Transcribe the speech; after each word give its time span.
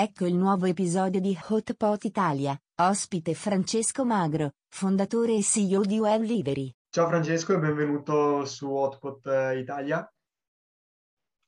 Ecco 0.00 0.26
il 0.26 0.36
nuovo 0.36 0.66
episodio 0.66 1.18
di 1.18 1.36
Hot 1.48 1.74
Pot 1.74 2.04
Italia, 2.04 2.56
ospite 2.82 3.34
Francesco 3.34 4.04
Magro, 4.04 4.52
fondatore 4.68 5.34
e 5.34 5.42
CEO 5.42 5.80
di 5.80 5.98
Web 5.98 6.22
Livery. 6.22 6.72
Ciao 6.88 7.08
Francesco 7.08 7.54
e 7.54 7.58
benvenuto 7.58 8.44
su 8.44 8.72
Hotpot 8.72 9.26
eh, 9.26 9.58
Italia. 9.58 10.08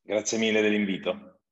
Grazie 0.02 0.38
mille 0.38 0.62
dell'invito. 0.62 1.42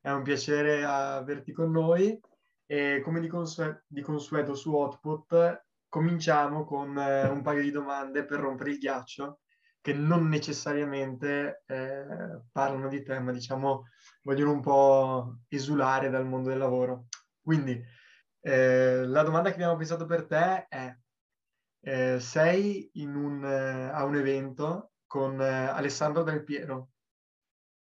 È 0.00 0.08
un 0.10 0.22
piacere 0.22 0.84
averti 0.84 1.50
con 1.50 1.72
noi 1.72 2.16
e 2.64 3.00
come 3.02 3.18
di, 3.18 3.26
consue- 3.26 3.82
di 3.88 4.02
consueto 4.02 4.54
su 4.54 4.72
Hotpot 4.72 5.64
cominciamo 5.88 6.64
con 6.64 6.96
eh, 6.96 7.26
un 7.26 7.42
paio 7.42 7.62
di 7.62 7.72
domande 7.72 8.24
per 8.24 8.38
rompere 8.38 8.70
il 8.70 8.78
ghiaccio 8.78 9.40
che 9.86 9.92
non 9.92 10.26
necessariamente 10.26 11.62
eh, 11.64 12.40
parlano 12.50 12.88
di 12.88 13.04
te, 13.04 13.20
ma 13.20 13.30
diciamo 13.30 13.84
vogliono 14.22 14.50
un 14.50 14.60
po' 14.60 15.42
esulare 15.46 16.10
dal 16.10 16.26
mondo 16.26 16.48
del 16.48 16.58
lavoro. 16.58 17.04
Quindi 17.40 17.80
eh, 18.40 19.06
la 19.06 19.22
domanda 19.22 19.50
che 19.50 19.54
abbiamo 19.54 19.76
pensato 19.76 20.04
per 20.04 20.26
te 20.26 20.66
è, 20.66 20.92
eh, 21.84 22.18
sei 22.18 22.90
un, 22.94 23.44
eh, 23.44 23.90
a 23.92 24.02
un 24.02 24.16
evento 24.16 24.90
con 25.06 25.40
eh, 25.40 25.68
Alessandro 25.68 26.24
Del 26.24 26.42
Piero, 26.42 26.88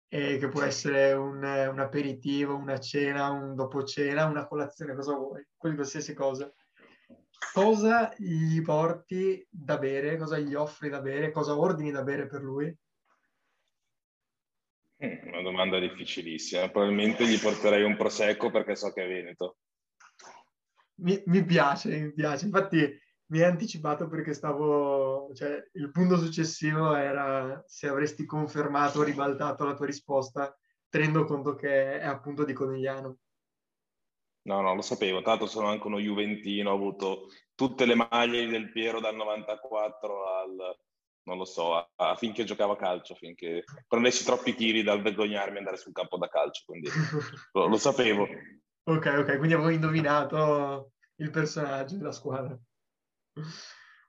che 0.07 0.47
può 0.47 0.61
essere 0.61 1.13
un, 1.13 1.37
un 1.37 1.79
aperitivo, 1.79 2.55
una 2.55 2.79
cena, 2.79 3.31
un 3.31 3.55
dopo 3.55 3.83
cena, 3.83 4.25
una 4.25 4.45
colazione, 4.45 4.93
cosa 4.93 5.15
vuoi, 5.15 5.43
qualsiasi 5.57 6.13
cosa 6.13 6.53
cosa 7.53 8.13
gli 8.17 8.61
porti 8.61 9.45
da 9.49 9.77
bere, 9.77 10.17
cosa 10.17 10.37
gli 10.37 10.53
offri 10.53 10.89
da 10.89 11.01
bere, 11.01 11.31
cosa 11.31 11.57
ordini 11.57 11.91
da 11.91 12.03
bere 12.03 12.27
per 12.27 12.41
lui? 12.41 12.75
Mm, 15.03 15.27
una 15.27 15.41
domanda 15.41 15.79
difficilissima. 15.79 16.69
Probabilmente 16.69 17.25
gli 17.25 17.39
porterei 17.39 17.83
un 17.83 17.95
prosecco 17.95 18.51
perché 18.51 18.75
so 18.75 18.91
che 18.91 19.03
è 19.03 19.07
veneto. 19.07 19.57
Mi, 21.01 21.21
mi 21.27 21.43
piace, 21.45 21.97
mi 21.97 22.13
piace. 22.13 22.45
Infatti 22.45 22.99
mi 23.27 23.39
hai 23.39 23.49
anticipato 23.49 24.07
perché 24.07 24.33
stavo... 24.33 25.31
Cioè, 25.33 25.69
il 25.73 25.91
punto 25.91 26.17
successivo 26.17 26.93
era 26.95 27.63
se 27.65 27.87
avresti 27.87 28.25
confermato 28.25 28.99
o 28.99 29.03
ribaltato 29.03 29.63
la 29.63 29.73
tua 29.73 29.85
risposta 29.85 30.53
tenendo 30.89 31.23
conto 31.23 31.55
che 31.55 31.99
è 31.99 32.05
appunto 32.05 32.43
di 32.43 32.53
Conigliano. 32.53 33.17
No, 34.49 34.61
no, 34.61 34.73
lo 34.73 34.81
sapevo. 34.81 35.21
Tanto 35.21 35.45
sono 35.45 35.67
anche 35.67 35.85
uno 35.85 35.99
Juventino, 35.99 36.71
ho 36.71 36.73
avuto 36.73 37.27
tutte 37.53 37.85
le 37.85 37.93
maglie 37.93 38.47
del 38.47 38.71
Piero 38.71 38.99
dal 38.99 39.15
94 39.15 40.25
al, 40.25 40.55
non 41.25 41.37
lo 41.37 41.45
so, 41.45 41.75
a, 41.75 41.87
a 41.95 42.15
finché 42.15 42.45
giocava 42.45 42.73
a 42.73 42.77
calcio, 42.77 43.13
finché 43.13 43.63
prendessi 43.87 44.25
troppi 44.25 44.55
tiri 44.55 44.81
dal 44.81 45.03
vergognarmi 45.03 45.59
andare 45.59 45.77
sul 45.77 45.93
campo 45.93 46.17
da 46.17 46.29
calcio, 46.29 46.63
quindi 46.65 46.89
lo, 47.53 47.67
lo 47.67 47.77
sapevo. 47.77 48.27
Ok, 48.85 49.05
ok, 49.19 49.37
quindi 49.37 49.53
avevo 49.53 49.69
indovinato 49.69 50.93
il 51.17 51.29
personaggio 51.29 51.97
della 51.97 52.11
squadra. 52.11 52.57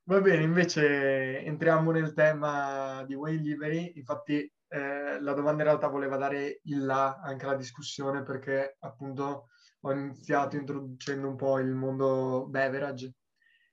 Va 0.05 0.21
bene, 0.23 0.43
invece 0.43 1.41
entriamo 1.45 1.91
nel 1.91 2.15
tema 2.15 3.05
di 3.05 3.15
Way 3.15 3.37
Livery, 3.37 3.93
infatti 3.97 4.51
eh, 4.69 5.21
la 5.21 5.35
domanda 5.35 5.65
in 5.65 5.69
realtà 5.69 5.89
voleva 5.89 6.17
dare 6.17 6.61
il 6.63 6.87
là 6.87 7.21
anche 7.23 7.45
alla 7.45 7.57
discussione 7.57 8.23
perché 8.23 8.77
appunto 8.79 9.49
ho 9.81 9.93
iniziato 9.93 10.57
introducendo 10.57 11.29
un 11.29 11.37
po' 11.37 11.59
il 11.59 11.75
mondo 11.75 12.47
beverage, 12.49 13.15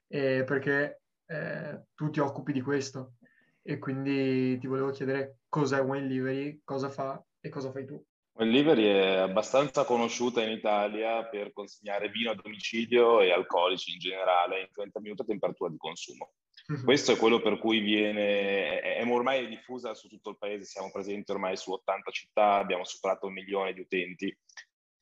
eh, 0.08 0.44
perché 0.45 1.02
eh, 1.25 1.83
tu 1.94 2.09
ti 2.09 2.19
occupi 2.19 2.53
di 2.53 2.61
questo 2.61 3.16
e 3.61 3.80
quindi 3.80 4.58
ti 4.59 4.67
volevo 4.67 4.91
chiedere 4.91 5.39
cos'è 5.50 5.81
Wine 5.81 6.08
Livery, 6.08 6.61
cosa 6.63 6.89
fa 6.89 7.22
e 7.41 7.50
cosa 7.50 7.72
fai 7.72 7.85
tu. 7.85 8.02
Wine 8.38 8.52
Livery 8.52 8.85
è 8.85 9.16
abbastanza 9.17 9.83
conosciuta 9.83 10.44
in 10.44 10.52
Italia 10.52 11.25
per 11.25 11.52
consegnare 11.52 12.09
vino 12.09 12.31
a 12.31 12.35
domicilio 12.35 13.19
e 13.19 13.31
alcolici 13.31 13.94
in 13.94 14.00
generale 14.00 14.62
in 14.62 14.67
30 14.72 15.00
minuti 15.01 15.23
a 15.23 15.25
temperatura 15.25 15.69
di 15.72 15.78
consumo. 15.78 16.34
Uh-huh. 16.67 16.84
Questo 16.84 17.13
è 17.13 17.17
quello 17.17 17.41
per 17.41 17.57
cui 17.57 17.79
viene, 17.79 18.79
è, 18.79 18.97
è 18.97 19.07
ormai 19.09 19.47
diffusa 19.47 19.96
su 19.96 20.07
tutto 20.07 20.29
il 20.29 20.38
paese, 20.38 20.66
siamo 20.66 20.91
presenti 20.91 21.31
ormai 21.31 21.57
su 21.57 21.72
80 21.72 22.12
città, 22.12 22.53
abbiamo 22.56 22.84
superato 22.84 23.25
un 23.25 23.34
milione 23.34 23.73
di 23.73 23.81
utenti 23.81 24.38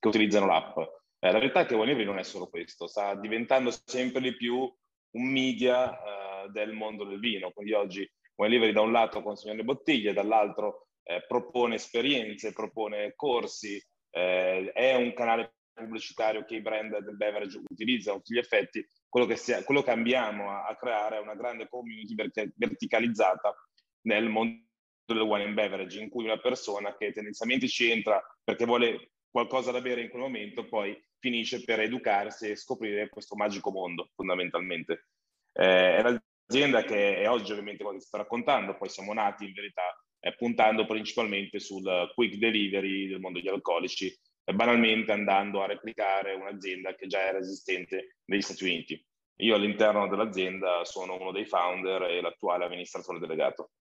che 0.05 0.17
utilizzano 0.17 0.45
l'app. 0.45 0.77
Eh, 0.77 1.31
la 1.31 1.39
verità 1.39 1.61
è 1.61 1.66
che 1.66 1.75
OneEvery 1.75 2.05
non 2.05 2.19
è 2.19 2.23
solo 2.23 2.47
questo, 2.47 2.88
sta 2.88 3.16
diventando 3.16 3.71
sempre 3.85 4.21
di 4.21 4.35
più 4.35 4.57
un 4.57 5.31
media 5.31 5.97
eh, 6.43 6.49
del 6.49 6.73
mondo 6.73 7.03
del 7.03 7.19
vino. 7.19 7.51
Quindi 7.51 7.73
oggi 7.73 8.09
OneEvery 8.35 8.71
da 8.71 8.81
un 8.81 8.91
lato 8.91 9.21
consegna 9.21 9.55
le 9.55 9.63
bottiglie, 9.63 10.13
dall'altro 10.13 10.88
eh, 11.03 11.23
propone 11.27 11.75
esperienze, 11.75 12.53
propone 12.53 13.13
corsi, 13.15 13.81
eh, 14.11 14.71
è 14.71 14.95
un 14.95 15.13
canale 15.13 15.55
pubblicitario 15.73 16.45
che 16.45 16.55
i 16.55 16.61
brand 16.61 16.97
del 16.99 17.17
beverage 17.17 17.61
utilizzano 17.69 18.17
tutti 18.17 18.33
gli 18.33 18.39
effetti. 18.39 18.85
Quello 19.09 19.25
che, 19.25 19.35
sia, 19.35 19.63
quello 19.63 19.81
che 19.81 19.91
andiamo 19.91 20.49
a, 20.49 20.65
a, 20.67 20.75
creare 20.75 21.17
è 21.17 21.21
una 21.21 21.35
grande 21.35 21.67
community 21.67 22.15
verticalizzata 22.55 23.55
nel 24.01 24.29
mondo 24.29 24.63
del 25.05 25.21
wine 25.21 25.45
and 25.45 25.53
beverage, 25.53 25.99
in 25.99 26.09
cui 26.09 26.25
una 26.25 26.39
persona 26.39 26.95
che 26.97 27.11
tendenzialmente 27.11 27.67
ci 27.67 27.89
entra 27.89 28.21
perché 28.44 28.65
vuole 28.65 29.11
qualcosa 29.35 29.72
da 29.72 29.81
bere 29.81 30.00
in 30.00 30.07
quel 30.07 30.22
momento, 30.22 30.63
poi 30.63 30.97
finisce 31.19 31.62
per 31.66 31.81
educarsi 31.81 32.50
e 32.50 32.56
scoprire 32.56 33.09
questo 33.09 33.35
magico 33.35 33.69
mondo, 33.69 34.09
fondamentalmente. 34.16 35.09
Eh, 35.51 35.97
è 35.97 36.00
un'azienda 36.00 36.84
che 36.84 37.18
è 37.18 37.29
oggi 37.29 37.51
ovviamente 37.51 37.84
quello 37.84 37.97
che 37.97 38.06
sto 38.06 38.16
raccontando, 38.16 38.78
poi 38.78 38.88
siamo 38.88 39.12
nati 39.12 39.44
in 39.44 39.51
verità 39.51 39.94
eh, 40.22 40.34
puntando 40.35 40.85
principalmente 40.85 41.59
sul 41.59 41.84
quick 42.13 42.38
delivery 42.38 43.09
del 43.09 43.19
mondo 43.19 43.40
degli 43.40 43.50
alcolici, 43.50 44.07
e 44.45 44.53
banalmente 44.53 45.12
andando 45.12 45.62
a 45.62 45.68
replicare 45.68 46.34
un'azienda 46.34 46.95
che 46.95 47.07
già 47.07 47.19
era 47.19 47.40
esistente 47.40 48.19
negli 48.29 48.41
Stati 48.41 48.63
Uniti. 48.63 49.06
Io 49.40 49.56
all'interno 49.56 50.07
dell'azienda 50.07 50.85
sono 50.85 51.19
uno 51.19 51.34
dei 51.34 51.45
founder 51.45 52.03
e 52.03 52.22
l'attuale 52.22 52.63
amministratore 52.63 53.19
delegato. 53.19 53.72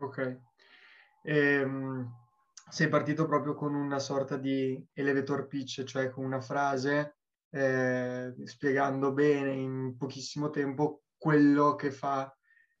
Ok. 0.00 0.38
Ehm, 1.22 2.25
sei 2.68 2.88
partito 2.88 3.26
proprio 3.26 3.54
con 3.54 3.74
una 3.74 3.98
sorta 3.98 4.36
di 4.36 4.84
elevator 4.92 5.46
pitch, 5.46 5.84
cioè 5.84 6.10
con 6.10 6.24
una 6.24 6.40
frase 6.40 7.16
eh, 7.50 8.34
spiegando 8.44 9.12
bene 9.12 9.52
in 9.52 9.96
pochissimo 9.96 10.50
tempo 10.50 11.02
quello 11.16 11.74
che 11.74 11.90
fa 11.90 12.34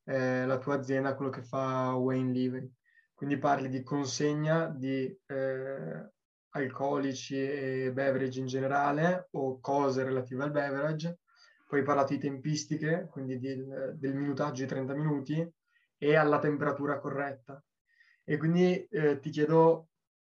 eh, 0.04 0.44
la 0.44 0.58
tua 0.58 0.74
azienda, 0.74 1.14
quello 1.14 1.30
che 1.30 1.42
fa 1.42 1.94
Wayne 1.94 2.32
Livery. 2.32 2.70
Quindi 3.14 3.38
parli 3.38 3.68
di 3.68 3.82
consegna 3.82 4.66
di 4.66 5.06
eh, 5.26 6.10
alcolici 6.50 7.36
e 7.36 7.90
beverage 7.92 8.40
in 8.40 8.46
generale 8.46 9.28
o 9.32 9.58
cose 9.60 10.04
relative 10.04 10.44
al 10.44 10.50
beverage. 10.50 11.20
Poi 11.66 11.78
hai 11.78 11.84
parlato 11.84 12.12
di 12.12 12.18
tempistiche, 12.18 13.08
quindi 13.10 13.38
del, 13.38 13.94
del 13.96 14.14
minutaggio 14.14 14.62
di 14.62 14.68
30 14.68 14.94
minuti 14.94 15.52
e 15.98 16.14
alla 16.14 16.38
temperatura 16.38 16.98
corretta. 16.98 17.62
E 18.28 18.36
quindi 18.38 18.84
eh, 18.90 19.20
ti 19.20 19.30
chiedo, 19.30 19.90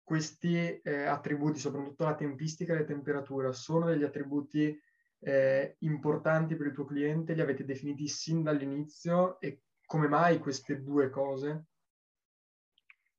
questi 0.04 0.80
eh, 0.80 1.04
attributi, 1.04 1.58
soprattutto 1.58 2.04
la 2.04 2.14
tempistica 2.14 2.72
e 2.72 2.78
la 2.78 2.84
temperatura, 2.84 3.52
sono 3.52 3.86
degli 3.86 4.04
attributi 4.04 4.76
eh, 5.20 5.76
importanti 5.80 6.56
per 6.56 6.66
il 6.66 6.72
tuo 6.72 6.84
cliente? 6.84 7.34
Li 7.34 7.40
avete 7.40 7.64
definiti 7.64 8.06
sin 8.06 8.42
dall'inizio 8.42 9.40
e 9.40 9.62
come 9.86 10.08
mai 10.08 10.38
queste 10.38 10.82
due 10.82 11.10
cose? 11.10 11.64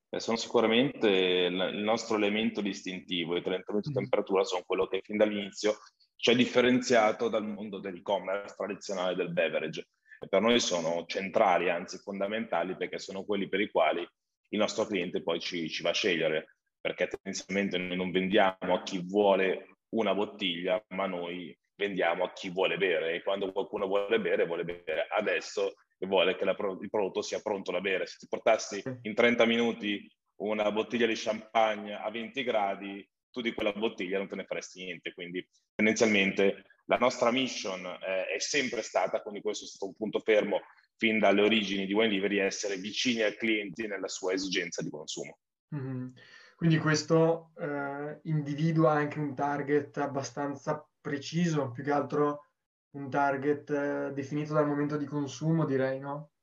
Eh, 0.09 0.19
sono 0.19 0.37
sicuramente 0.37 1.07
il 1.07 1.81
nostro 1.81 2.15
elemento 2.15 2.61
distintivo. 2.61 3.35
I 3.35 3.41
30 3.41 3.65
minuti 3.69 3.89
di 3.89 3.97
mm. 3.97 4.01
temperatura 4.01 4.43
sono 4.43 4.63
quello 4.65 4.87
che 4.87 5.01
fin 5.01 5.17
dall'inizio 5.17 5.77
ci 6.15 6.29
ha 6.31 6.35
differenziato 6.35 7.29
dal 7.29 7.47
mondo 7.47 7.79
dell'e-commerce 7.79 8.55
tradizionale 8.55 9.15
del 9.15 9.31
beverage. 9.31 9.87
E 10.19 10.27
per 10.27 10.41
noi 10.41 10.59
sono 10.59 11.05
centrali, 11.07 11.69
anzi 11.69 11.97
fondamentali, 11.97 12.75
perché 12.75 12.99
sono 12.99 13.23
quelli 13.23 13.47
per 13.47 13.61
i 13.61 13.71
quali 13.71 14.05
il 14.51 14.59
nostro 14.59 14.85
cliente 14.85 15.21
poi 15.21 15.39
ci, 15.39 15.69
ci 15.69 15.81
va 15.81 15.89
a 15.89 15.93
scegliere, 15.93 16.55
perché 16.79 17.07
tendenzialmente 17.07 17.77
noi 17.77 17.97
non 17.97 18.11
vendiamo 18.11 18.73
a 18.73 18.83
chi 18.83 19.01
vuole 19.03 19.77
una 19.89 20.13
bottiglia, 20.13 20.83
ma 20.89 21.05
noi 21.05 21.55
vendiamo 21.75 22.23
a 22.23 22.33
chi 22.33 22.49
vuole 22.49 22.77
bere 22.77 23.13
e 23.13 23.23
quando 23.23 23.51
qualcuno 23.51 23.87
vuole 23.87 24.19
bere, 24.19 24.45
vuole 24.45 24.63
bere 24.63 25.07
adesso 25.09 25.73
e 25.97 26.05
vuole 26.05 26.35
che 26.35 26.45
la, 26.45 26.55
il 26.81 26.89
prodotto 26.89 27.21
sia 27.21 27.39
pronto 27.41 27.71
da 27.71 27.81
bere. 27.81 28.05
Se 28.05 28.17
ti 28.19 28.27
portassi 28.27 28.81
in 29.01 29.13
30 29.13 29.45
minuti 29.45 30.07
una 30.41 30.71
bottiglia 30.71 31.05
di 31.05 31.15
champagne 31.15 31.93
a 31.93 32.09
20 32.09 32.43
gradi, 32.43 33.07
tu 33.31 33.41
di 33.41 33.53
quella 33.53 33.71
bottiglia 33.71 34.17
non 34.17 34.27
te 34.27 34.35
ne 34.35 34.45
faresti 34.45 34.83
niente. 34.83 35.13
Quindi 35.13 35.47
tendenzialmente 35.73 36.65
la 36.85 36.97
nostra 36.97 37.31
mission 37.31 37.85
eh, 37.85 38.25
è 38.25 38.39
sempre 38.39 38.81
stata, 38.81 39.21
quindi 39.21 39.41
questo 39.41 39.65
è 39.65 39.67
stato 39.67 39.87
un 39.87 39.95
punto 39.95 40.19
fermo 40.19 40.61
fin 41.01 41.17
dalle 41.17 41.41
origini 41.41 41.87
di 41.87 41.93
Wine 41.93 42.45
essere 42.45 42.75
vicini 42.75 43.23
al 43.23 43.35
cliente 43.35 43.87
nella 43.87 44.07
sua 44.07 44.33
esigenza 44.33 44.83
di 44.83 44.91
consumo. 44.91 45.39
Mm-hmm. 45.75 46.07
Quindi 46.55 46.77
questo 46.77 47.53
eh, 47.59 48.19
individua 48.25 48.91
anche 48.91 49.17
un 49.17 49.33
target 49.33 49.97
abbastanza 49.97 50.87
preciso, 51.01 51.71
più 51.71 51.83
che 51.83 51.89
altro 51.89 52.49
un 52.91 53.09
target 53.09 53.71
eh, 53.71 54.11
definito 54.13 54.53
dal 54.53 54.67
momento 54.67 54.95
di 54.95 55.05
consumo, 55.05 55.65
direi, 55.65 55.97
no? 55.97 56.33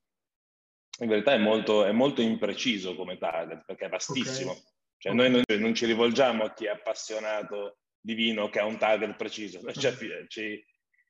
In 0.98 1.08
verità 1.08 1.34
è 1.34 1.38
molto, 1.38 1.84
è 1.84 1.92
molto 1.92 2.20
impreciso 2.20 2.96
come 2.96 3.16
target, 3.16 3.62
perché 3.64 3.84
è 3.84 3.88
vastissimo. 3.88 4.50
Okay. 4.50 4.64
Cioè 4.98 5.12
okay. 5.12 5.30
noi 5.30 5.44
non, 5.46 5.60
non, 5.60 5.74
ci 5.74 5.86
rivolgiamo 5.86 6.42
a 6.42 6.52
chi 6.52 6.64
è 6.64 6.70
appassionato 6.70 7.78
di 8.00 8.14
vino 8.14 8.48
che 8.48 8.58
ha 8.58 8.64
un 8.64 8.76
target 8.76 9.14
preciso, 9.14 9.60
noi 9.62 9.74
ci, 9.74 9.88
ci 10.26 10.64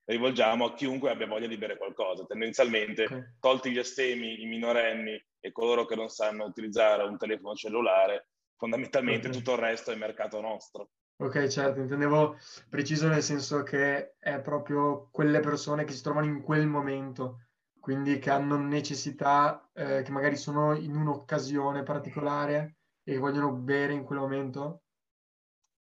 rivolgiamo 0.09 0.65
a 0.65 0.75
chiunque 0.75 1.11
abbia 1.11 1.27
voglia 1.27 1.47
di 1.47 1.59
bere 1.59 1.77
qualcosa. 1.77 2.25
Tendenzialmente, 2.25 3.05
okay. 3.05 3.25
tolti 3.39 3.71
gli 3.71 3.79
estemi, 3.79 4.43
i 4.43 4.47
minorenni 4.47 5.23
e 5.41 5.53
coloro 5.53 5.85
che 5.85 5.95
non 5.95 6.09
sanno 6.09 6.45
utilizzare 6.45 7.05
un 7.05 7.19
telefono 7.19 7.55
cellulare, 7.55 8.29
fondamentalmente 8.57 9.29
okay. 9.29 9.39
tutto 9.39 9.53
il 9.53 9.61
resto 9.61 9.93
è 9.93 9.97
mercato 9.97 10.41
nostro. 10.41 10.91
Ok, 11.21 11.47
certo, 11.49 11.81
intendevo 11.81 12.37
preciso 12.69 13.09
nel 13.09 13.23
senso 13.23 13.63
che 13.65 14.15
è 14.19 14.41
proprio 14.41 15.09
quelle 15.11 15.41
persone 15.41 15.85
che 15.85 15.93
si 15.93 16.03
trovano 16.03 16.27
in 16.27 16.43
quel 16.43 16.67
momento, 16.67 17.47
quindi 17.79 18.19
che 18.19 18.31
hanno 18.31 18.57
necessità, 18.57 19.69
eh, 19.75 20.03
che 20.03 20.11
magari 20.11 20.37
sono 20.37 20.75
in 20.75 20.95
un'occasione 20.95 21.83
particolare 21.83 22.77
e 23.03 23.19
vogliono 23.19 23.53
bere 23.53 23.93
in 23.93 24.05
quel 24.05 24.21
momento. 24.21 24.83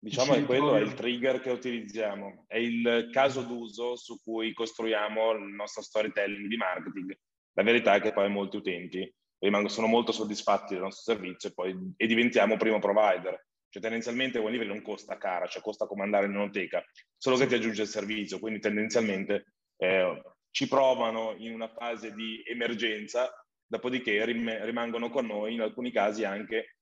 Diciamo 0.04 0.34
che 0.34 0.46
quello 0.46 0.76
è 0.76 0.80
il 0.80 0.96
trigger 0.96 1.42
che 1.42 1.52
utilizziamo, 1.52 2.46
è 2.48 2.58
il 2.58 3.10
caso 3.12 3.44
d'uso 3.44 3.96
su 3.96 4.20
cui 4.20 4.52
costruiamo 4.52 5.34
il 5.34 5.54
nostro 5.54 5.84
storytelling 5.84 6.48
di 6.48 6.58
marketing. 6.58 7.16
La 7.54 7.62
verità 7.62 7.94
è 7.94 8.02
che 8.02 8.12
poi 8.12 8.28
molti 8.28 8.58
utenti 8.58 9.14
rimangono, 9.38 9.72
sono 9.72 9.86
molto 9.86 10.12
soddisfatti 10.12 10.74
del 10.74 10.82
nostro 10.82 11.14
servizio 11.14 11.50
e 11.50 11.54
poi 11.54 11.94
e 11.98 12.08
diventiamo 12.08 12.58
primo 12.58 12.80
provider. 12.80 13.46
Cioè 13.70 13.80
tendenzialmente 13.80 14.40
OneLivery 14.40 14.68
non 14.68 14.82
costa 14.82 15.20
cara, 15.20 15.46
cioè 15.46 15.62
costa 15.62 15.86
come 15.86 16.02
andare 16.02 16.26
in 16.26 16.32
enoteca, 16.32 16.84
solo 17.16 17.38
che 17.38 17.46
ti 17.46 17.54
aggiunge 17.54 17.84
il 17.84 17.88
servizio, 17.88 18.40
quindi 18.40 18.60
tendenzialmente 18.60 19.54
eh, 19.78 20.22
ci 20.50 20.68
provano 20.68 21.36
in 21.38 21.54
una 21.54 21.70
fase 21.70 22.12
di 22.16 22.42
emergenza, 22.44 23.32
dopodiché 23.68 24.26
rim- 24.26 24.64
rimangono 24.64 25.12
con 25.12 25.28
noi 25.28 25.54
in 25.54 25.62
alcuni 25.62 25.92
casi 25.92 26.26
anche 26.26 26.78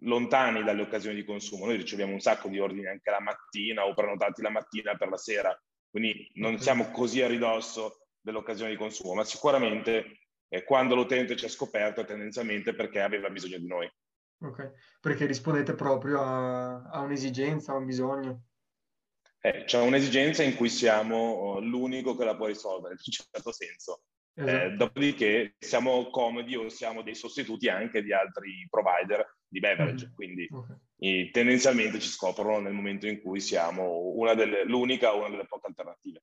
lontani 0.00 0.62
dalle 0.62 0.82
occasioni 0.82 1.16
di 1.16 1.24
consumo. 1.24 1.66
Noi 1.66 1.76
riceviamo 1.76 2.12
un 2.12 2.20
sacco 2.20 2.48
di 2.48 2.58
ordini 2.58 2.86
anche 2.86 3.10
la 3.10 3.20
mattina 3.20 3.84
o 3.84 3.94
prenotati 3.94 4.42
la 4.42 4.50
mattina 4.50 4.94
per 4.96 5.08
la 5.08 5.16
sera, 5.16 5.62
quindi 5.90 6.30
non 6.34 6.58
siamo 6.58 6.90
così 6.90 7.22
a 7.22 7.26
ridosso 7.26 8.06
dell'occasione 8.20 8.70
di 8.70 8.76
consumo, 8.76 9.14
ma 9.14 9.24
sicuramente 9.24 10.20
eh, 10.48 10.64
quando 10.64 10.94
l'utente 10.94 11.36
ci 11.36 11.44
ha 11.44 11.48
scoperto 11.48 12.00
è 12.00 12.04
tendenzialmente 12.04 12.74
perché 12.74 13.00
aveva 13.00 13.30
bisogno 13.30 13.58
di 13.58 13.66
noi. 13.66 13.90
Ok, 14.42 14.72
perché 15.00 15.26
rispondete 15.26 15.74
proprio 15.74 16.22
a, 16.22 16.82
a 16.82 17.00
un'esigenza, 17.00 17.72
a 17.72 17.76
un 17.76 17.84
bisogno. 17.84 18.42
Eh, 19.42 19.64
c'è 19.64 19.80
un'esigenza 19.80 20.42
in 20.42 20.54
cui 20.54 20.68
siamo 20.68 21.16
oh, 21.16 21.60
l'unico 21.60 22.14
che 22.14 22.24
la 22.24 22.36
può 22.36 22.46
risolvere, 22.46 22.94
in 22.94 23.00
un 23.04 23.12
certo 23.12 23.52
senso. 23.52 24.02
Esatto. 24.34 24.64
Eh, 24.64 24.70
dopodiché 24.76 25.56
siamo 25.58 26.08
comodi 26.10 26.56
o 26.56 26.68
siamo 26.68 27.02
dei 27.02 27.14
sostituti 27.14 27.68
anche 27.68 28.02
di 28.02 28.12
altri 28.12 28.66
provider 28.70 29.26
di 29.50 29.58
beverage, 29.58 30.06
mm-hmm. 30.06 30.14
quindi 30.14 30.48
okay. 30.50 31.30
tendenzialmente 31.30 31.98
ci 31.98 32.08
scoprono 32.08 32.60
nel 32.60 32.72
momento 32.72 33.08
in 33.08 33.20
cui 33.20 33.40
siamo 33.40 34.12
una 34.14 34.34
delle, 34.34 34.64
l'unica 34.64 35.12
o 35.12 35.18
una 35.18 35.30
delle 35.30 35.46
poche 35.46 35.66
alternative. 35.66 36.22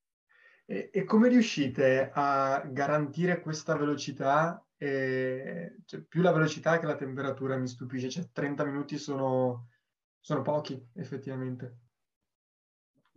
E, 0.66 0.90
e 0.92 1.04
come 1.04 1.28
riuscite 1.28 2.10
a 2.14 2.64
garantire 2.66 3.42
questa 3.42 3.76
velocità 3.76 4.66
e, 4.78 5.78
cioè, 5.86 6.02
più 6.02 6.22
la 6.22 6.32
velocità 6.32 6.80
che 6.80 6.86
la 6.86 6.96
temperatura 6.96 7.58
mi 7.58 7.68
stupisce, 7.68 8.10
cioè 8.10 8.30
30 8.32 8.64
minuti 8.66 8.98
sono, 8.98 9.70
sono 10.20 10.42
pochi 10.42 10.82
effettivamente. 10.96 11.87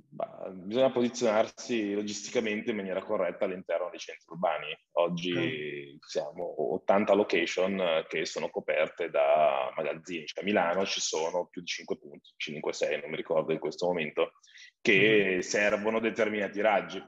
Bah, 0.08 0.50
bisogna 0.52 0.90
posizionarsi 0.90 1.94
logisticamente 1.94 2.70
in 2.70 2.76
maniera 2.76 3.02
corretta 3.02 3.44
all'interno 3.44 3.88
dei 3.90 3.98
centri 3.98 4.26
urbani. 4.28 4.76
Oggi 4.92 5.32
okay. 5.32 5.98
siamo 6.00 6.74
80 6.74 7.14
location 7.14 8.04
che 8.08 8.24
sono 8.24 8.48
coperte 8.50 9.10
da 9.10 9.72
magazzini. 9.76 10.26
Cioè 10.26 10.42
a 10.42 10.46
Milano 10.46 10.84
ci 10.86 11.00
sono 11.00 11.46
più 11.46 11.60
di 11.60 11.66
5 11.66 11.98
punti, 11.98 12.30
5-6 12.36 13.00
non 13.00 13.10
mi 13.10 13.16
ricordo 13.16 13.52
in 13.52 13.58
questo 13.58 13.86
momento, 13.86 14.32
che 14.80 15.36
mm. 15.36 15.38
servono 15.40 16.00
determinati 16.00 16.60
raggi. 16.60 17.02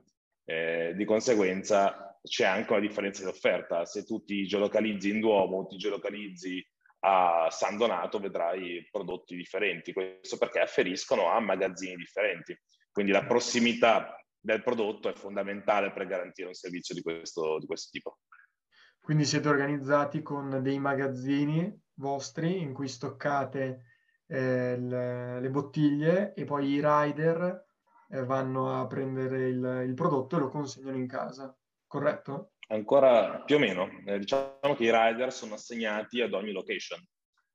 Eh, 0.44 0.92
di 0.96 1.04
conseguenza 1.04 2.18
c'è 2.22 2.44
anche 2.44 2.72
una 2.72 2.80
differenza 2.80 3.22
di 3.22 3.28
offerta. 3.28 3.84
Se 3.84 4.04
tu 4.04 4.24
ti 4.24 4.46
geolocalizzi 4.46 5.10
in 5.10 5.20
Duomo 5.20 5.58
o 5.58 5.66
ti 5.66 5.76
geolocalizzi 5.76 6.64
a 7.04 7.48
San 7.50 7.76
Donato, 7.76 8.18
vedrai 8.18 8.86
prodotti 8.90 9.36
differenti. 9.36 9.92
Questo 9.92 10.38
perché 10.38 10.60
afferiscono 10.60 11.30
a 11.30 11.40
magazzini 11.40 11.96
differenti. 11.96 12.56
Quindi 12.92 13.10
la 13.10 13.24
prossimità 13.24 14.22
del 14.38 14.62
prodotto 14.62 15.08
è 15.08 15.14
fondamentale 15.14 15.92
per 15.92 16.06
garantire 16.06 16.48
un 16.48 16.54
servizio 16.54 16.94
di 16.94 17.00
questo, 17.00 17.58
di 17.58 17.66
questo 17.66 17.88
tipo. 17.90 18.18
Quindi 19.00 19.24
siete 19.24 19.48
organizzati 19.48 20.22
con 20.22 20.60
dei 20.62 20.78
magazzini 20.78 21.80
vostri 21.94 22.60
in 22.60 22.72
cui 22.72 22.88
stoccate 22.88 23.84
eh, 24.26 24.76
le, 24.78 25.40
le, 25.40 25.50
bottiglie 25.50 26.34
e 26.34 26.44
poi 26.44 26.68
i 26.68 26.80
rider 26.82 27.66
eh, 28.10 28.24
vanno 28.24 28.80
a 28.80 28.86
prendere 28.86 29.48
il, 29.48 29.84
il, 29.86 29.94
prodotto 29.94 30.36
e 30.36 30.40
lo 30.40 30.48
consegnano 30.48 30.96
in 30.96 31.06
casa, 31.06 31.56
corretto? 31.86 32.52
Ancora 32.68 33.42
più 33.42 33.56
o 33.56 33.58
meno. 33.58 33.88
Eh, 34.06 34.18
diciamo 34.18 34.74
che 34.76 34.84
i 34.84 34.92
rider 34.92 35.32
sono 35.32 35.54
assegnati 35.54 36.20
ad 36.20 36.32
ogni 36.32 36.52
location. 36.52 37.04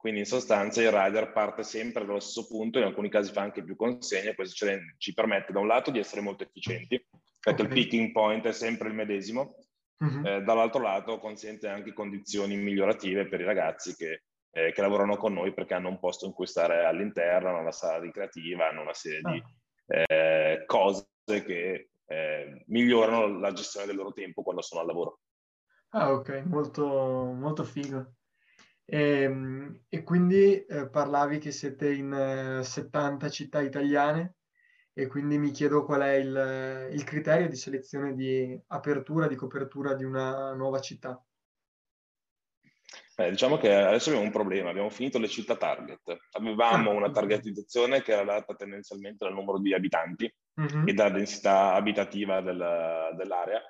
Quindi 0.07 0.24
in 0.24 0.31
sostanza 0.31 0.81
il 0.81 0.89
rider 0.89 1.33
parte 1.33 1.63
sempre 1.63 2.06
dallo 2.06 2.21
stesso 2.21 2.48
punto, 2.48 2.77
in 2.77 2.86
alcuni 2.86 3.09
casi 3.09 3.30
fa 3.33 3.42
anche 3.42 3.62
più 3.62 3.75
consegne, 3.75 4.36
questo 4.36 4.65
ci 4.98 5.13
permette 5.13 5.51
da 5.51 5.59
un 5.59 5.68
lato 5.68 5.92
di 5.92 6.00
essere 6.00 6.21
molto 6.21 6.44
efficienti, 6.44 7.06
perché 7.38 7.63
okay. 7.63 7.65
il 7.65 7.83
picking 7.83 8.12
point 8.13 8.45
è 8.45 8.54
sempre 8.54 8.88
il 8.88 8.94
medesimo, 8.94 9.57
uh-huh. 9.98 10.25
eh, 10.25 10.42
dall'altro 10.44 10.81
lato 10.81 11.19
consente 11.19 11.68
anche 11.68 11.92
condizioni 11.92 12.56
migliorative 12.56 13.27
per 13.27 13.42
i 13.42 13.44
ragazzi 13.44 13.98
che, 13.98 14.24
eh, 14.50 14.71
che, 14.71 14.80
lavorano 14.80 15.18
con 15.18 15.33
noi 15.33 15.54
perché 15.54 15.74
hanno 15.74 15.89
un 15.89 16.00
posto 16.00 16.25
in 16.25 16.31
cui 16.31 16.48
stare 16.48 16.86
all'interno, 16.86 17.50
hanno 17.50 17.59
una 17.59 17.74
sala 17.74 18.00
ricreativa, 18.00 18.69
hanno 18.69 18.83
una 18.83 18.94
serie 18.94 19.19
ah. 19.24 19.31
di 19.31 19.44
eh, 19.88 20.63
cose 20.65 21.06
che 21.25 21.89
eh, 22.06 22.63
migliorano 22.68 23.39
la 23.39 23.51
gestione 23.51 23.86
del 23.86 23.98
loro 23.98 24.13
tempo 24.13 24.42
quando 24.42 24.62
sono 24.62 24.80
al 24.80 24.88
lavoro. 24.88 25.19
Ah, 25.89 26.13
ok, 26.13 26.44
molto, 26.45 26.86
molto 26.86 27.65
figo. 27.65 28.13
E, 28.89 29.22
ehm, 29.22 29.81
e 29.89 30.04
quindi 30.04 30.63
eh, 30.66 30.89
parlavi 30.89 31.39
che 31.39 31.51
siete 31.51 31.92
in 31.92 32.13
eh, 32.13 32.63
70 32.63 33.30
città 33.30 33.62
italiane 33.62 34.36
e 34.94 35.07
quindi 35.07 35.38
mi 35.38 35.51
chiedo 35.51 35.84
qual 35.84 36.01
è 36.01 36.13
il, 36.13 36.89
il 36.94 37.04
criterio 37.04 37.50
di 37.50 37.56
selezione 37.56 38.16
di 38.16 38.60
apertura, 38.68 39.28
di 39.28 39.36
copertura 39.36 39.94
di 39.94 40.06
una 40.06 40.54
nuova 40.54 40.80
città. 40.80 41.22
Beh, 43.16 43.31
diciamo 43.31 43.57
che 43.57 43.74
adesso 43.74 44.10
abbiamo 44.10 44.28
un 44.28 44.31
problema, 44.31 44.69
abbiamo 44.69 44.90
finito 44.90 45.19
le 45.19 45.28
città 45.28 45.56
target. 45.56 46.01
Avevamo 46.31 46.92
ah, 46.92 46.94
una 46.94 47.12
targetizzazione 47.12 48.02
che 48.02 48.14
era 48.14 48.23
data 48.23 48.56
tendenzialmente 48.56 49.26
dal 49.26 49.33
numero 49.33 49.59
di 49.59 49.73
abitanti 49.73 50.31
uh-huh. 50.54 50.83
e 50.85 50.94
dalla 50.94 51.09
densità 51.09 51.73
abitativa 51.73 52.42
del, 52.42 53.14
dell'area. 53.16 53.62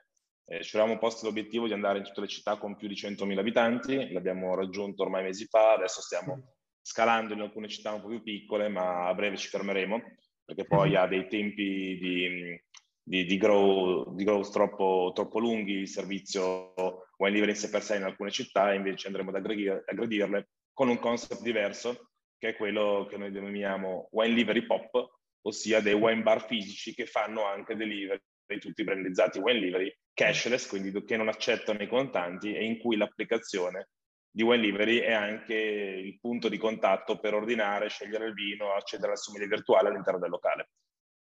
Eh, 0.49 0.63
ci 0.63 0.77
eravamo 0.77 0.97
posti 0.97 1.25
l'obiettivo 1.25 1.67
di 1.67 1.73
andare 1.73 1.97
in 1.97 2.05
tutte 2.05 2.21
le 2.21 2.27
città 2.27 2.55
con 2.55 2.77
più 2.77 2.87
di 2.87 2.93
100.000 2.93 3.37
abitanti, 3.37 4.11
l'abbiamo 4.13 4.55
raggiunto 4.55 5.03
ormai 5.03 5.23
mesi 5.23 5.45
fa, 5.45 5.73
adesso 5.73 6.01
stiamo 6.01 6.53
scalando 6.81 7.33
in 7.33 7.41
alcune 7.41 7.67
città 7.67 7.91
un 7.91 8.01
po' 8.01 8.07
più 8.07 8.23
piccole, 8.23 8.69
ma 8.69 9.07
a 9.07 9.13
breve 9.13 9.35
ci 9.35 9.49
fermeremo, 9.49 10.01
perché 10.45 10.65
poi 10.65 10.93
uh-huh. 10.93 11.01
ha 11.01 11.07
dei 11.07 11.27
tempi 11.27 11.97
di, 11.97 12.61
di, 13.03 13.25
di, 13.25 13.37
grow, 13.37 14.15
di 14.15 14.23
growth 14.23 14.49
troppo, 14.51 15.11
troppo 15.13 15.39
lunghi 15.39 15.73
il 15.73 15.89
servizio 15.89 16.73
wine 17.17 17.33
livery 17.33 17.51
in 17.51 17.57
sé 17.57 17.69
per 17.69 17.83
sé 17.83 17.97
in 17.97 18.03
alcune 18.03 18.31
città 18.31 18.71
e 18.71 18.77
invece 18.77 19.07
andremo 19.07 19.31
ad 19.31 19.35
aggredir, 19.35 19.83
aggredirle 19.85 20.47
con 20.71 20.87
un 20.87 20.97
concept 20.97 21.41
diverso 21.41 22.11
che 22.37 22.49
è 22.49 22.55
quello 22.55 23.05
che 23.09 23.17
noi 23.17 23.31
denominiamo 23.31 24.07
wine 24.11 24.33
livery 24.33 24.65
pop, 24.65 25.19
ossia 25.41 25.81
dei 25.81 25.93
wine 25.93 26.21
bar 26.21 26.45
fisici 26.45 26.93
che 26.93 27.05
fanno 27.05 27.43
anche 27.43 27.75
delivery, 27.75 28.21
tutti 28.59 28.83
brandizzati 28.83 29.39
wine 29.39 29.59
livery, 29.59 29.95
cashless, 30.13 30.67
quindi 30.67 30.91
che 31.03 31.17
non 31.17 31.27
accettano 31.27 31.81
i 31.83 31.87
contanti 31.87 32.53
e 32.53 32.63
in 32.63 32.79
cui 32.79 32.95
l'applicazione 32.95 33.89
di 34.31 34.43
wine 34.43 34.61
livery 34.61 34.99
è 34.99 35.13
anche 35.13 35.55
il 35.55 36.17
punto 36.19 36.47
di 36.47 36.57
contatto 36.57 37.19
per 37.19 37.33
ordinare, 37.33 37.89
scegliere 37.89 38.27
il 38.27 38.33
vino, 38.33 38.73
accedere 38.73 39.11
al 39.11 39.17
sommelier 39.17 39.49
virtuale 39.49 39.89
all'interno 39.89 40.19
del 40.19 40.29
locale. 40.29 40.69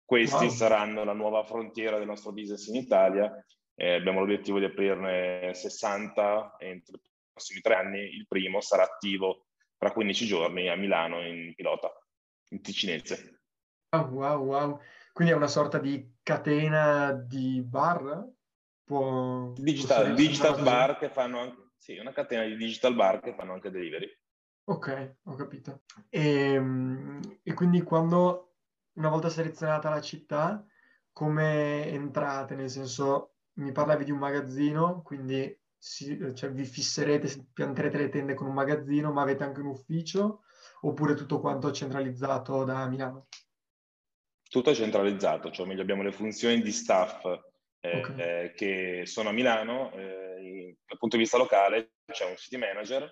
Questi 0.03 0.45
wow. 0.45 0.49
saranno 0.49 1.03
la 1.03 1.13
nuova 1.13 1.43
frontiera 1.43 1.97
del 1.97 2.07
nostro 2.07 2.33
business 2.33 2.67
in 2.67 2.75
Italia 2.75 3.31
eh, 3.75 3.93
abbiamo 3.93 4.19
l'obiettivo 4.19 4.59
di 4.59 4.65
aprirne 4.65 5.53
60 5.53 6.57
entro 6.59 6.97
i 6.97 7.01
prossimi 7.31 7.61
tre 7.61 7.75
anni. 7.75 7.99
Il 8.15 8.27
primo 8.27 8.61
sarà 8.61 8.83
attivo 8.83 9.47
tra 9.77 9.91
15 9.91 10.25
giorni 10.25 10.69
a 10.69 10.75
Milano 10.75 11.25
in 11.25 11.53
pilota, 11.55 11.91
in 12.49 12.61
ticinese. 12.61 13.41
Oh, 13.89 14.05
wow, 14.05 14.43
wow. 14.43 14.79
Quindi 15.13 15.31
è 15.31 15.35
una 15.35 15.47
sorta 15.47 15.77
di 15.77 16.15
catena 16.23 17.11
di 17.11 17.61
bar? 17.61 18.27
Può, 18.83 19.53
digital, 19.55 20.15
digital 20.15 20.59
bar 20.63 20.97
che 20.97 21.09
fanno 21.09 21.39
anche, 21.39 21.73
sì, 21.77 21.99
una 21.99 22.11
catena 22.11 22.43
di 22.45 22.57
digital 22.57 22.95
bar 22.95 23.21
che 23.21 23.35
fanno 23.35 23.53
anche 23.53 23.69
delivery. 23.69 24.07
Ok, 24.65 25.17
ho 25.25 25.35
capito. 25.35 25.83
E, 26.09 26.53
ehm, 26.53 27.39
e 27.43 27.53
quindi 27.53 27.83
quando, 27.83 28.55
una 28.93 29.09
volta 29.09 29.29
selezionata 29.29 29.91
la 29.91 30.01
città, 30.01 30.65
come 31.11 31.85
entrate? 31.89 32.55
Nel 32.55 32.71
senso, 32.71 33.35
mi 33.57 33.71
parlavi 33.71 34.05
di 34.05 34.11
un 34.11 34.17
magazzino, 34.17 35.03
quindi 35.03 35.55
si, 35.77 36.17
cioè, 36.33 36.51
vi 36.51 36.65
fisserete, 36.65 37.49
pianterete 37.53 37.97
le 37.99 38.09
tende 38.09 38.33
con 38.33 38.47
un 38.47 38.53
magazzino, 38.55 39.11
ma 39.11 39.21
avete 39.21 39.43
anche 39.43 39.59
un 39.59 39.67
ufficio 39.67 40.41
oppure 40.81 41.13
tutto 41.13 41.39
quanto 41.39 41.71
centralizzato 41.71 42.63
da 42.63 42.87
Milano? 42.87 43.27
Tutto 44.53 44.69
è 44.69 44.75
centralizzato, 44.75 45.49
cioè 45.49 45.65
meglio 45.65 45.81
abbiamo 45.81 46.03
le 46.03 46.11
funzioni 46.11 46.61
di 46.61 46.71
staff 46.71 47.25
eh, 47.79 47.97
okay. 47.97 48.15
eh, 48.19 48.53
che 48.53 49.01
sono 49.07 49.29
a 49.29 49.31
Milano, 49.31 49.91
eh, 49.93 50.77
dal 50.85 50.99
punto 50.99 51.15
di 51.15 51.23
vista 51.23 51.39
locale 51.39 51.93
c'è 52.05 52.29
un 52.29 52.35
city 52.35 52.57
manager 52.57 53.11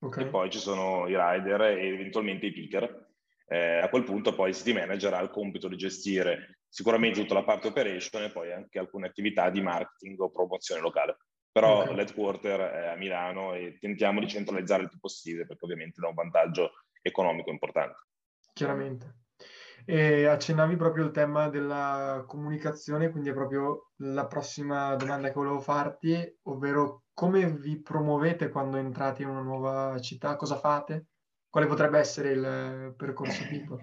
okay. 0.00 0.24
e 0.24 0.26
poi 0.26 0.50
ci 0.50 0.58
sono 0.58 1.06
i 1.06 1.14
rider 1.16 1.60
e 1.62 1.86
eventualmente 1.86 2.46
i 2.46 2.52
picker. 2.52 3.10
Eh, 3.46 3.78
a 3.78 3.88
quel 3.88 4.02
punto 4.02 4.34
poi 4.34 4.48
il 4.48 4.56
city 4.56 4.72
manager 4.72 5.14
ha 5.14 5.20
il 5.20 5.30
compito 5.30 5.68
di 5.68 5.76
gestire 5.76 6.62
sicuramente 6.68 7.20
tutta 7.20 7.34
la 7.34 7.44
parte 7.44 7.68
operation 7.68 8.24
e 8.24 8.32
poi 8.32 8.52
anche 8.52 8.80
alcune 8.80 9.06
attività 9.06 9.50
di 9.50 9.60
marketing 9.60 10.18
o 10.18 10.32
promozione 10.32 10.80
locale. 10.80 11.16
Però 11.52 11.82
okay. 11.82 11.94
l'headquarter 11.94 12.60
è 12.60 12.86
a 12.88 12.96
Milano 12.96 13.54
e 13.54 13.78
tentiamo 13.78 14.18
di 14.18 14.26
centralizzare 14.26 14.82
il 14.82 14.88
più 14.88 14.98
possibile 14.98 15.46
perché 15.46 15.64
ovviamente 15.64 16.00
dà 16.00 16.08
un 16.08 16.14
vantaggio 16.14 16.72
economico 17.00 17.50
importante. 17.50 18.00
Chiaramente. 18.52 19.21
E 19.84 20.26
accennavi 20.26 20.76
proprio 20.76 21.04
il 21.04 21.10
tema 21.10 21.48
della 21.48 22.24
comunicazione, 22.26 23.10
quindi 23.10 23.30
è 23.30 23.32
proprio 23.32 23.90
la 23.96 24.26
prossima 24.26 24.94
domanda 24.94 25.28
che 25.28 25.34
volevo 25.34 25.60
farti, 25.60 26.38
ovvero 26.42 27.04
come 27.12 27.50
vi 27.52 27.80
promuovete 27.80 28.48
quando 28.48 28.76
entrate 28.76 29.22
in 29.22 29.28
una 29.28 29.42
nuova 29.42 29.98
città? 30.00 30.36
Cosa 30.36 30.56
fate? 30.56 31.06
Quale 31.48 31.66
potrebbe 31.66 31.98
essere 31.98 32.30
il 32.30 32.94
percorso 32.96 33.44
tipo? 33.48 33.78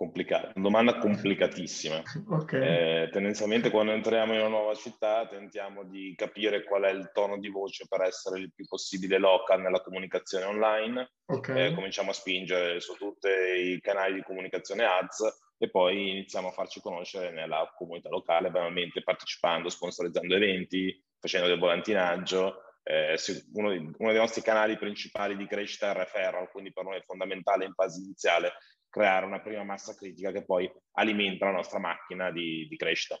Complicata, 0.00 0.52
domanda 0.54 0.96
complicatissima. 0.96 2.00
okay. 2.32 3.02
eh, 3.02 3.08
tendenzialmente 3.10 3.68
quando 3.68 3.92
entriamo 3.92 4.32
in 4.32 4.40
una 4.40 4.48
nuova 4.48 4.74
città 4.74 5.28
tentiamo 5.28 5.84
di 5.84 6.14
capire 6.16 6.64
qual 6.64 6.84
è 6.84 6.90
il 6.90 7.10
tono 7.12 7.38
di 7.38 7.50
voce 7.50 7.84
per 7.86 8.00
essere 8.00 8.38
il 8.38 8.50
più 8.50 8.64
possibile 8.64 9.18
local 9.18 9.60
nella 9.60 9.82
comunicazione 9.82 10.46
online. 10.46 11.16
Okay. 11.26 11.66
Eh, 11.66 11.74
cominciamo 11.74 12.12
a 12.12 12.14
spingere 12.14 12.80
su 12.80 12.94
tutti 12.94 13.28
i 13.28 13.78
canali 13.82 14.14
di 14.14 14.22
comunicazione 14.22 14.86
ads 14.86 15.54
e 15.58 15.68
poi 15.68 16.12
iniziamo 16.12 16.48
a 16.48 16.52
farci 16.52 16.80
conoscere 16.80 17.30
nella 17.30 17.70
comunità 17.76 18.08
locale, 18.08 18.50
banalmente 18.50 19.02
partecipando, 19.02 19.68
sponsorizzando 19.68 20.34
eventi, 20.34 20.98
facendo 21.18 21.46
del 21.46 21.58
volantinaggio. 21.58 22.62
Eh, 22.82 23.18
uno, 23.52 23.68
dei, 23.68 23.78
uno, 23.98 24.10
dei, 24.12 24.18
nostri 24.18 24.40
canali 24.40 24.78
principali 24.78 25.36
di 25.36 25.46
crescita 25.46 25.88
è 25.88 25.90
il 25.90 25.96
referral, 25.96 26.50
quindi 26.50 26.72
per 26.72 26.84
noi 26.84 26.96
è 26.96 27.02
fondamentale 27.04 27.66
in 27.66 27.74
fase 27.74 28.00
iniziale 28.00 28.52
creare 28.90 29.24
una 29.24 29.40
prima 29.40 29.62
massa 29.62 29.94
critica 29.94 30.32
che 30.32 30.44
poi 30.44 30.70
alimenta 30.92 31.46
la 31.46 31.52
nostra 31.52 31.78
macchina 31.78 32.30
di, 32.30 32.66
di 32.68 32.76
crescita. 32.76 33.18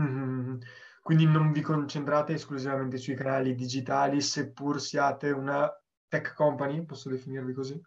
Mm-hmm. 0.00 0.58
Quindi 1.02 1.26
non 1.26 1.52
vi 1.52 1.60
concentrate 1.60 2.34
esclusivamente 2.34 2.96
sui 2.96 3.14
canali 3.14 3.54
digitali, 3.54 4.20
seppur 4.20 4.80
siate 4.80 5.30
una 5.30 5.70
tech 6.06 6.34
company, 6.34 6.84
posso 6.84 7.08
definirvi 7.08 7.52
così? 7.52 7.80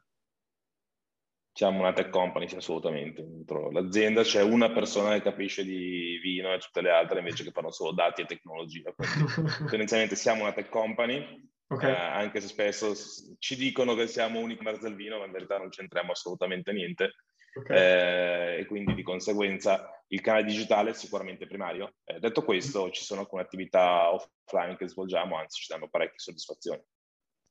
Siamo 1.53 1.79
una 1.79 1.91
tech 1.91 2.09
company, 2.09 2.47
sì, 2.47 2.55
assolutamente. 2.55 3.23
Dentro 3.23 3.69
l'azienda 3.71 4.23
c'è 4.23 4.41
una 4.41 4.71
persona 4.71 5.13
che 5.13 5.21
capisce 5.21 5.65
di 5.65 6.17
vino 6.21 6.53
e 6.53 6.59
tutte 6.59 6.81
le 6.81 6.91
altre 6.91 7.19
invece 7.19 7.43
che 7.43 7.51
fanno 7.51 7.71
solo 7.71 7.91
dati 7.91 8.21
e 8.21 8.25
tecnologia. 8.25 8.93
Quindi 8.93 9.25
tendenzialmente 9.69 10.15
siamo 10.15 10.43
una 10.43 10.53
tech 10.53 10.69
company, 10.69 11.50
Okay. 11.71 11.89
Eh, 11.89 11.95
anche 11.95 12.41
se 12.41 12.49
spesso 12.49 12.93
ci 13.39 13.55
dicono 13.55 13.95
che 13.95 14.05
siamo 14.05 14.39
un 14.41 14.51
e-commerce 14.51 14.81
del 14.81 14.95
vino, 14.95 15.19
ma 15.19 15.25
in 15.25 15.31
verità 15.31 15.57
non 15.57 15.69
c'entriamo 15.69 16.11
assolutamente 16.11 16.73
niente. 16.73 17.13
Okay. 17.53 17.77
Eh, 17.77 18.59
e 18.59 18.65
quindi 18.65 18.93
di 18.93 19.03
conseguenza 19.03 19.89
il 20.07 20.19
canale 20.19 20.43
digitale 20.43 20.89
è 20.89 20.93
sicuramente 20.93 21.47
primario. 21.47 21.95
Eh, 22.03 22.19
detto 22.19 22.43
questo, 22.43 22.87
mm. 22.87 22.91
ci 22.91 23.03
sono 23.03 23.21
alcune 23.21 23.43
attività 23.43 24.11
offline 24.11 24.75
che 24.75 24.89
svolgiamo, 24.89 25.37
anzi 25.37 25.61
ci 25.61 25.67
danno 25.71 25.87
parecchie 25.87 26.19
soddisfazioni. 26.19 26.83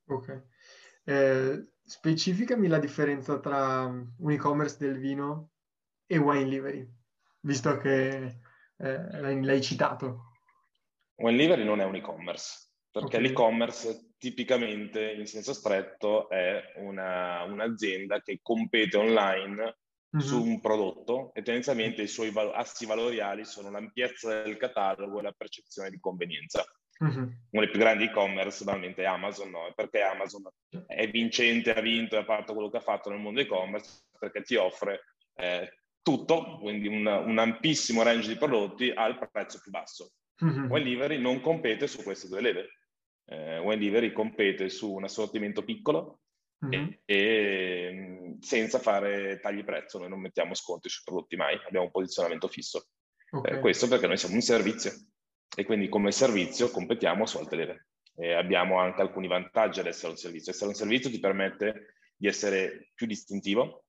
Ok. 0.09 0.43
Eh, 1.05 1.69
specificami 1.83 2.69
la 2.69 2.79
differenza 2.79 3.41
tra 3.41 3.85
un 3.87 4.31
e-commerce 4.31 4.77
del 4.79 4.99
vino 4.99 5.53
e 6.07 6.19
wine 6.19 6.45
livery, 6.45 6.87
visto 7.41 7.79
che 7.79 8.41
eh, 8.77 9.19
l'hai, 9.19 9.43
l'hai 9.43 9.63
citato. 9.63 10.33
Wine 11.17 11.39
livery 11.39 11.65
non 11.65 11.81
è 11.81 11.85
un 11.85 11.95
e-commerce 11.95 12.69
perché 12.91 13.17
okay. 13.17 13.29
l'e-commerce 13.29 14.10
tipicamente 14.21 15.13
in 15.13 15.27
senso 15.27 15.55
stretto 15.55 16.29
è 16.29 16.75
una, 16.77 17.43
un'azienda 17.45 18.21
che 18.21 18.39
compete 18.43 18.99
online 18.99 19.79
mm-hmm. 20.15 20.27
su 20.27 20.43
un 20.43 20.61
prodotto 20.61 21.33
e 21.33 21.43
tendenzialmente 21.43 22.03
i 22.03 22.07
suoi 22.07 22.31
val- 22.31 22.53
assi 22.55 22.85
valoriali 22.85 23.47
sono 23.47 23.71
l'ampiezza 23.71 24.43
del 24.43 24.59
catalogo 24.59 25.19
e 25.19 25.23
la 25.23 25.33
percezione 25.33 25.89
di 25.89 25.99
convenienza. 25.99 26.63
Mm-hmm. 27.03 27.17
Uno 27.17 27.63
dei 27.63 27.71
più 27.71 27.81
grandi 27.81 28.05
e-commerce 28.05 28.63
banalmente 28.63 29.03
è 29.03 29.07
Amazon, 29.07 29.49
no? 29.49 29.73
perché 29.75 30.03
Amazon 30.03 30.43
è 30.87 31.09
vincente, 31.09 31.73
ha 31.73 31.81
vinto 31.81 32.17
e 32.17 32.19
ha 32.19 32.25
fatto 32.25 32.53
quello 32.53 32.69
che 32.69 32.77
ha 32.77 32.83
fatto 32.83 33.09
nel 33.09 33.21
mondo 33.21 33.41
e-commerce 33.41 34.03
perché 34.19 34.43
ti 34.43 34.55
offre 34.57 35.15
eh, 35.37 35.79
tutto, 36.03 36.59
quindi 36.59 36.89
un, 36.89 37.07
un 37.07 37.39
ampissimo 37.39 38.03
range 38.03 38.29
di 38.29 38.37
prodotti 38.37 38.91
al 38.91 39.17
prezzo 39.33 39.61
più 39.63 39.71
basso. 39.71 40.13
Mm-hmm. 40.45 40.71
Wine 40.71 41.17
non 41.17 41.41
compete 41.41 41.87
su 41.87 42.03
queste 42.03 42.29
due 42.29 42.43
leve 42.43 42.80
eh, 43.31 43.59
Wine 43.59 44.13
compete 44.13 44.69
su 44.69 44.93
un 44.93 45.05
assortimento 45.05 45.63
piccolo 45.63 46.21
mm-hmm. 46.67 46.89
e, 47.05 47.15
e, 47.15 48.37
senza 48.41 48.81
fare 48.81 49.39
tagli 49.41 49.63
prezzo, 49.63 49.99
noi 49.99 50.09
non 50.09 50.21
mettiamo 50.21 50.55
sconti 50.55 50.89
sui 50.89 51.03
prodotti 51.05 51.37
mai, 51.37 51.55
abbiamo 51.65 51.87
un 51.87 51.93
posizionamento 51.93 52.49
fisso. 52.49 52.89
Okay. 53.31 53.57
Eh, 53.57 53.61
questo 53.61 53.87
perché 53.87 54.09
noi 54.09 54.17
siamo 54.17 54.35
un 54.35 54.41
servizio 54.41 54.91
e 55.57 55.65
quindi 55.65 55.89
come 55.89 56.11
servizio 56.11 56.71
competiamo 56.71 57.25
su 57.25 57.39
alte 57.39 57.57
leve. 57.57 57.87
E 58.17 58.33
abbiamo 58.33 58.79
anche 58.79 59.01
alcuni 59.01 59.29
vantaggi 59.29 59.79
ad 59.79 59.87
essere 59.87 60.11
un 60.11 60.19
servizio. 60.19 60.51
Essere 60.51 60.71
un 60.71 60.77
servizio 60.77 61.09
ti 61.09 61.21
permette 61.21 61.95
di 62.17 62.27
essere 62.27 62.91
più 62.95 63.07
distintivo, 63.07 63.85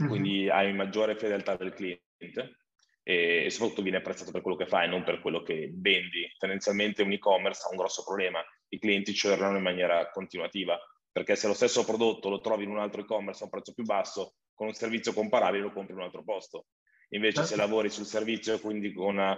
mm-hmm. 0.00 0.10
quindi 0.10 0.48
hai 0.48 0.72
maggiore 0.72 1.16
fedeltà 1.16 1.56
del 1.56 1.74
cliente 1.74 2.60
e, 3.02 3.44
e 3.44 3.50
soprattutto 3.50 3.82
viene 3.82 3.98
apprezzato 3.98 4.30
per 4.30 4.40
quello 4.40 4.56
che 4.56 4.66
fai, 4.66 4.88
non 4.88 5.02
per 5.02 5.20
quello 5.20 5.42
che 5.42 5.72
vendi. 5.74 6.32
Tendenzialmente 6.38 7.02
un 7.02 7.10
e-commerce 7.10 7.66
ha 7.66 7.70
un 7.70 7.76
grosso 7.76 8.04
problema, 8.04 8.40
i 8.74 8.78
clienti 8.78 9.14
cercano 9.14 9.56
in 9.56 9.62
maniera 9.62 10.10
continuativa, 10.10 10.78
perché 11.10 11.36
se 11.36 11.46
lo 11.46 11.54
stesso 11.54 11.84
prodotto 11.84 12.28
lo 12.28 12.40
trovi 12.40 12.64
in 12.64 12.70
un 12.70 12.78
altro 12.78 13.00
e-commerce 13.00 13.42
a 13.42 13.44
un 13.44 13.50
prezzo 13.50 13.72
più 13.72 13.84
basso, 13.84 14.34
con 14.52 14.66
un 14.66 14.74
servizio 14.74 15.12
comparabile 15.12 15.62
lo 15.62 15.72
compri 15.72 15.92
in 15.92 16.00
un 16.00 16.04
altro 16.04 16.24
posto. 16.24 16.66
Invece 17.10 17.42
se 17.42 17.48
certo. 17.48 17.62
lavori 17.62 17.90
sul 17.90 18.06
servizio, 18.06 18.58
quindi 18.58 18.92
con 18.92 19.14
una 19.14 19.36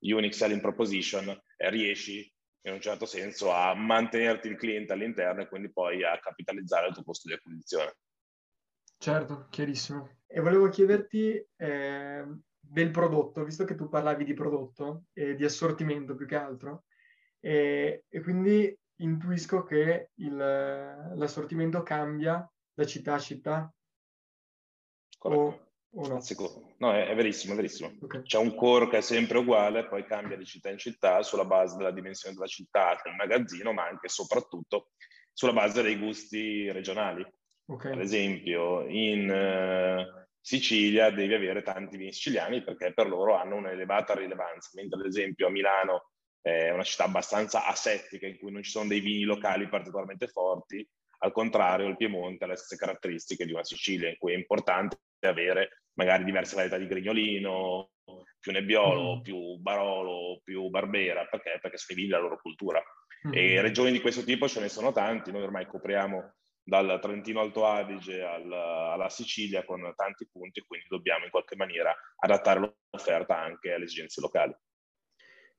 unique 0.00 0.36
selling 0.36 0.60
proposition, 0.60 1.28
eh, 1.28 1.70
riesci 1.70 2.30
in 2.62 2.72
un 2.72 2.80
certo 2.80 3.06
senso 3.06 3.50
a 3.52 3.74
mantenerti 3.74 4.48
il 4.48 4.56
cliente 4.56 4.92
all'interno 4.92 5.42
e 5.42 5.48
quindi 5.48 5.72
poi 5.72 6.04
a 6.04 6.18
capitalizzare 6.18 6.88
il 6.88 6.94
tuo 6.94 7.04
costo 7.04 7.28
di 7.28 7.34
acquisizione. 7.34 7.96
Certo, 8.98 9.46
chiarissimo. 9.48 10.18
E 10.26 10.40
volevo 10.40 10.68
chiederti 10.68 11.42
eh, 11.56 12.24
del 12.58 12.90
prodotto, 12.90 13.44
visto 13.44 13.64
che 13.64 13.76
tu 13.76 13.88
parlavi 13.88 14.24
di 14.24 14.34
prodotto 14.34 15.04
e 15.14 15.34
di 15.34 15.44
assortimento 15.44 16.14
più 16.14 16.26
che 16.26 16.36
altro, 16.36 16.84
e, 17.40 18.04
e 18.08 18.20
quindi 18.20 18.76
intuisco 19.00 19.64
che 19.64 20.10
il, 20.14 20.36
l'assortimento 20.36 21.82
cambia 21.82 22.48
da 22.72 22.84
città 22.84 23.14
a 23.14 23.18
città. 23.18 23.72
O, 25.20 25.70
o 25.90 26.08
no? 26.08 26.20
Sicuro. 26.20 26.74
No, 26.78 26.92
è, 26.92 27.08
è, 27.08 27.14
verissimo, 27.14 27.52
è 27.52 27.56
verissimo. 27.56 27.92
Okay. 28.00 28.22
C'è 28.22 28.38
un 28.38 28.54
core 28.54 28.88
che 28.88 28.98
è 28.98 29.00
sempre 29.00 29.38
uguale, 29.38 29.86
poi 29.86 30.04
cambia 30.04 30.36
di 30.36 30.44
città 30.44 30.70
in 30.70 30.78
città 30.78 31.22
sulla 31.22 31.44
base 31.44 31.76
della 31.76 31.90
dimensione 31.90 32.34
della 32.34 32.46
città, 32.46 33.00
del 33.02 33.14
magazzino, 33.14 33.72
ma 33.72 33.86
anche 33.86 34.06
e 34.06 34.10
soprattutto 34.10 34.90
sulla 35.32 35.52
base 35.52 35.82
dei 35.82 35.98
gusti 35.98 36.70
regionali. 36.70 37.26
Okay. 37.66 37.92
Ad 37.92 38.00
esempio, 38.00 38.86
in 38.86 39.28
uh, 39.28 40.26
Sicilia 40.40 41.10
devi 41.10 41.34
avere 41.34 41.62
tanti 41.62 41.96
vini 41.96 42.12
siciliani 42.12 42.62
perché 42.62 42.94
per 42.94 43.08
loro 43.08 43.34
hanno 43.34 43.56
un'elevata 43.56 44.14
rilevanza, 44.14 44.70
mentre 44.74 45.00
ad 45.00 45.06
esempio 45.06 45.48
a 45.48 45.50
Milano 45.50 46.10
è 46.48 46.70
una 46.70 46.82
città 46.82 47.04
abbastanza 47.04 47.66
asettica 47.66 48.26
in 48.26 48.38
cui 48.38 48.50
non 48.50 48.62
ci 48.62 48.70
sono 48.70 48.88
dei 48.88 49.00
vini 49.00 49.22
locali 49.22 49.68
particolarmente 49.68 50.28
forti, 50.28 50.86
al 51.20 51.32
contrario 51.32 51.88
il 51.88 51.96
Piemonte 51.96 52.44
ha 52.44 52.46
le 52.46 52.56
stesse 52.56 52.76
caratteristiche 52.76 53.44
di 53.44 53.52
una 53.52 53.64
Sicilia 53.64 54.08
in 54.08 54.16
cui 54.18 54.32
è 54.32 54.36
importante 54.36 54.98
avere 55.20 55.82
magari 55.94 56.24
diverse 56.24 56.54
varietà 56.54 56.78
di 56.78 56.86
grignolino, 56.86 57.90
più 58.38 58.52
nebbiolo, 58.52 59.16
mm. 59.16 59.20
più 59.20 59.56
barolo, 59.56 60.40
più 60.44 60.68
barbera, 60.68 61.26
perché? 61.26 61.58
Perché 61.60 61.76
sono 61.76 61.98
i 61.98 62.02
vini 62.02 62.08
della 62.08 62.22
loro 62.22 62.38
cultura. 62.40 62.80
Mm. 63.26 63.32
E 63.34 63.60
regioni 63.60 63.90
di 63.90 64.00
questo 64.00 64.22
tipo 64.22 64.46
ce 64.46 64.60
ne 64.60 64.68
sono 64.68 64.92
tanti, 64.92 65.32
noi 65.32 65.42
ormai 65.42 65.66
copriamo 65.66 66.34
dal 66.62 66.98
Trentino 67.00 67.40
Alto 67.40 67.66
Adige 67.66 68.22
al, 68.22 68.52
alla 68.52 69.08
Sicilia 69.08 69.64
con 69.64 69.92
tanti 69.96 70.28
punti, 70.30 70.62
quindi 70.64 70.86
dobbiamo 70.88 71.24
in 71.24 71.30
qualche 71.30 71.56
maniera 71.56 71.92
adattare 72.16 72.76
l'offerta 72.90 73.36
anche 73.36 73.72
alle 73.72 73.84
esigenze 73.84 74.20
locali 74.20 74.54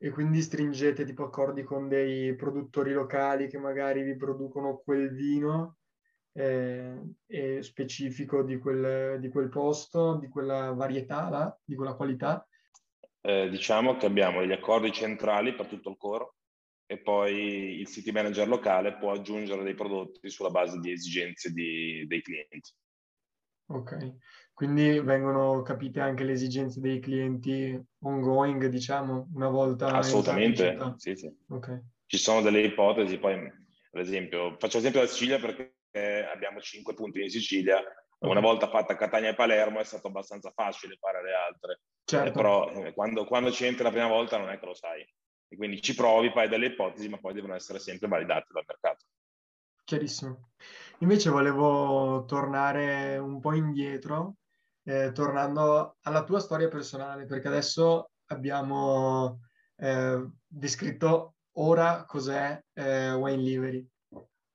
e 0.02 0.10
quindi 0.12 0.42
stringete 0.42 1.04
tipo 1.04 1.26
accordi 1.26 1.64
con 1.64 1.90
dei 1.90 2.34
produttori 2.36 2.94
locali 2.94 3.50
che 3.50 3.58
magari 3.58 4.02
vi 4.02 4.16
producono 4.16 4.78
quel 4.78 5.14
vino 5.14 5.76
eh, 6.32 7.60
specifico 7.62 8.42
di 8.44 8.58
quel, 8.58 9.20
di 9.20 9.28
quel, 9.28 9.50
posto, 9.50 10.16
di 10.16 10.30
quella 10.30 10.72
varietà, 10.72 11.28
là, 11.30 11.60
di 11.62 11.76
quella 11.76 11.96
qualità? 11.96 12.48
Eh, 13.20 13.50
diciamo 13.50 13.98
che 13.98 14.06
abbiamo 14.06 14.40
degli 14.40 14.54
accordi 14.54 14.94
centrali 14.94 15.54
per 15.54 15.68
tutto 15.68 15.90
il 15.90 15.98
core 15.98 16.32
e 16.86 17.00
poi 17.00 17.80
il 17.80 17.88
city 17.88 18.12
manager 18.12 18.48
locale 18.48 18.98
può 18.98 19.12
aggiungere 19.12 19.64
dei 19.64 19.76
prodotti 19.76 20.30
sulla 20.30 20.50
base 20.50 20.80
di 20.80 20.92
esigenze 20.92 21.52
di, 21.52 22.06
dei 22.08 22.22
clienti. 22.22 22.72
Ok, 23.72 24.16
quindi 24.60 25.00
vengono 25.00 25.62
capite 25.62 26.02
anche 26.02 26.26
le 26.26 26.34
esigenze 26.34 26.82
dei 26.82 27.00
clienti 27.00 27.82
ongoing, 28.02 28.66
diciamo, 28.66 29.30
una 29.34 29.48
volta... 29.48 29.88
Assolutamente, 29.94 30.78
sì, 30.98 31.16
sì. 31.16 31.34
Okay. 31.48 31.80
Ci 32.06 32.18
sono 32.18 32.42
delle 32.42 32.60
ipotesi, 32.64 33.18
poi 33.20 33.36
ad 33.36 34.02
esempio, 34.02 34.58
faccio 34.60 34.76
l'esempio 34.76 35.00
della 35.00 35.12
Sicilia 35.14 35.40
perché 35.40 35.78
abbiamo 36.30 36.60
cinque 36.60 36.94
punti 36.94 37.22
in 37.22 37.30
Sicilia, 37.30 37.82
una 38.18 38.42
volta 38.42 38.68
fatta 38.68 38.98
Catania 38.98 39.30
e 39.30 39.34
Palermo 39.34 39.80
è 39.80 39.86
stato 39.86 40.08
abbastanza 40.08 40.52
facile 40.54 40.98
fare 41.00 41.24
le 41.24 41.34
altre, 41.34 41.80
certo. 42.04 42.28
eh, 42.28 42.32
però 42.34 42.70
eh, 42.70 42.94
quando, 42.94 43.24
quando 43.24 43.52
ci 43.52 43.64
entri 43.64 43.84
la 43.84 43.92
prima 43.92 44.08
volta 44.08 44.38
non 44.38 44.50
è 44.50 44.60
che 44.60 44.66
lo 44.66 44.74
sai, 44.74 45.00
e 45.48 45.56
quindi 45.56 45.82
ci 45.82 45.96
provi, 45.96 46.32
fai 46.32 46.50
delle 46.50 46.66
ipotesi, 46.66 47.08
ma 47.08 47.18
poi 47.18 47.34
devono 47.34 47.56
essere 47.56 47.80
sempre 47.80 48.10
validate 48.10 48.48
dal 48.52 48.66
mercato. 48.68 49.06
Chiarissimo. 49.86 50.50
Invece 50.98 51.30
volevo 51.30 52.26
tornare 52.26 53.18
un 53.18 53.40
po' 53.40 53.54
indietro 53.54 54.34
eh, 54.90 55.12
tornando 55.12 55.98
alla 56.02 56.24
tua 56.24 56.40
storia 56.40 56.68
personale, 56.68 57.26
perché 57.26 57.48
adesso 57.48 58.10
abbiamo 58.32 59.42
eh, 59.76 60.28
descritto 60.48 61.36
ora 61.58 62.06
cos'è 62.06 62.60
eh, 62.74 63.14
Wine 63.14 63.42
Livery 63.44 63.88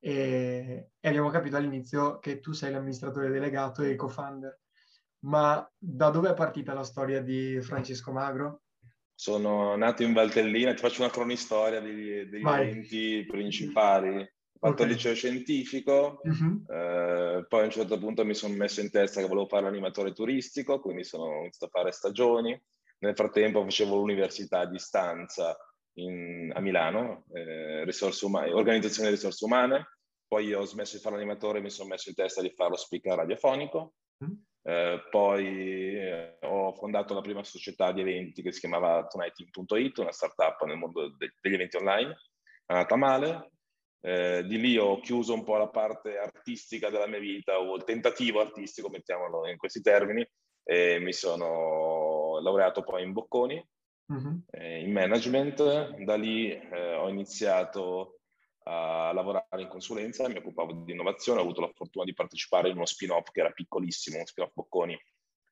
e, 0.01 0.91
e, 0.99 1.09
abbiamo 1.09 1.31
capito 1.31 1.57
all'inizio 1.57 2.19
che 2.19 2.41
tu 2.41 2.51
sei 2.51 2.73
l'amministratore 2.73 3.31
delegato 3.31 3.83
e 3.83 3.95
co-founder. 3.95 4.59
Ma 5.21 5.67
da 5.79 6.11
dove 6.11 6.31
è 6.31 6.35
partita 6.35 6.75
la 6.75 6.83
storia 6.83 7.23
di 7.23 7.61
Francesco 7.61 8.11
Magro? 8.11 8.63
Sono 9.15 9.77
nato 9.77 10.03
in 10.03 10.13
Valtellina, 10.13 10.75
ti 10.75 10.81
faccio 10.81 11.03
una 11.03 11.13
cronistoria 11.13 11.81
degli, 11.81 12.25
degli 12.25 12.45
eventi 12.45 13.25
principali 13.25 14.34
fatto 14.65 14.83
okay. 14.83 14.87
il 14.87 14.93
liceo 14.93 15.15
scientifico, 15.15 16.21
uh-huh. 16.23 16.65
eh, 16.75 17.45
poi 17.47 17.61
a 17.61 17.65
un 17.65 17.71
certo 17.71 17.99
punto 17.99 18.25
mi 18.25 18.35
sono 18.35 18.55
messo 18.55 18.81
in 18.81 18.91
testa 18.91 19.21
che 19.21 19.27
volevo 19.27 19.47
fare 19.47 19.65
l'animatore 19.65 20.13
turistico, 20.13 20.81
quindi 20.81 21.05
sono 21.05 21.41
iniziato 21.41 21.67
a 21.67 21.81
fare 21.81 21.93
stagioni. 21.93 22.59
Nel 22.99 23.15
frattempo 23.15 23.63
facevo 23.63 23.97
l'università 23.97 24.61
a 24.61 24.67
distanza 24.67 25.55
in, 25.99 26.51
a 26.55 26.61
Milano, 26.61 27.27
eh, 27.35 27.87
umane, 28.23 28.53
organizzazione 28.53 29.11
di 29.11 29.17
risorse 29.17 29.45
umane, 29.45 29.99
poi 30.27 30.55
ho 30.55 30.65
smesso 30.65 30.97
di 30.97 31.03
fare 31.03 31.17
l'animatore 31.17 31.59
e 31.59 31.63
mi 31.63 31.71
sono 31.71 31.91
messo 31.91 32.09
in 32.09 32.15
testa 32.15 32.41
di 32.41 32.51
fare 32.51 32.71
lo 32.71 32.77
speaker 32.77 33.17
radiofonico. 33.17 33.95
Uh-huh. 34.17 34.39
Eh, 34.67 35.03
poi 35.11 35.95
eh, 35.95 36.39
ho 36.41 36.73
fondato 36.73 37.13
la 37.13 37.21
prima 37.21 37.45
società 37.45 37.93
di 37.93 38.01
eventi 38.01 38.41
che 38.41 38.51
si 38.51 38.61
chiamava 38.61 39.07
Tonighting.it, 39.07 39.99
una 39.99 40.13
startup 40.13 40.65
nel 40.65 40.79
mondo 40.79 41.15
de- 41.19 41.35
degli 41.39 41.55
eventi 41.55 41.77
online. 41.77 42.17
È 42.65 42.73
andata 42.73 42.97
male, 42.97 43.51
eh, 44.07 44.45
di 44.45 44.61
lì 44.61 44.77
ho 44.77 45.01
chiuso 45.01 45.33
un 45.33 45.45
po' 45.45 45.57
la 45.57 45.69
parte 45.69 46.19
artistica 46.19 46.91
della 46.91 47.07
mia 47.07 47.19
vita, 47.19 47.59
o 47.59 47.75
il 47.75 47.85
tentativo 47.85 48.39
artistico, 48.41 48.91
mettiamolo 48.91 49.49
in 49.49 49.57
questi 49.57 49.81
termini, 49.81 50.27
e 50.63 50.99
mi 50.99 51.15
sono 51.15 52.39
laureato 52.43 52.83
poi 52.83 53.03
in 53.03 53.13
Bocconi, 53.13 53.67
uh-huh. 54.07 54.43
eh, 54.51 54.81
in 54.81 54.93
management. 54.93 55.97
Da 56.05 56.17
lì 56.17 56.51
eh, 56.51 56.95
ho 56.97 57.09
iniziato 57.09 58.19
a 58.65 59.11
lavorare 59.15 59.63
in 59.63 59.69
consulenza, 59.69 60.29
mi 60.29 60.37
occupavo 60.37 60.85
di 60.85 60.93
innovazione, 60.93 61.39
ho 61.39 61.43
avuto 61.43 61.63
la 61.63 61.73
fortuna 61.75 62.05
di 62.05 62.13
partecipare 62.13 62.69
in 62.69 62.77
uno 62.77 62.85
spin-off 62.85 63.31
che 63.31 63.41
era 63.41 63.53
piccolissimo, 63.53 64.17
uno 64.17 64.27
spin-off 64.27 64.53
Bocconi, 64.53 65.03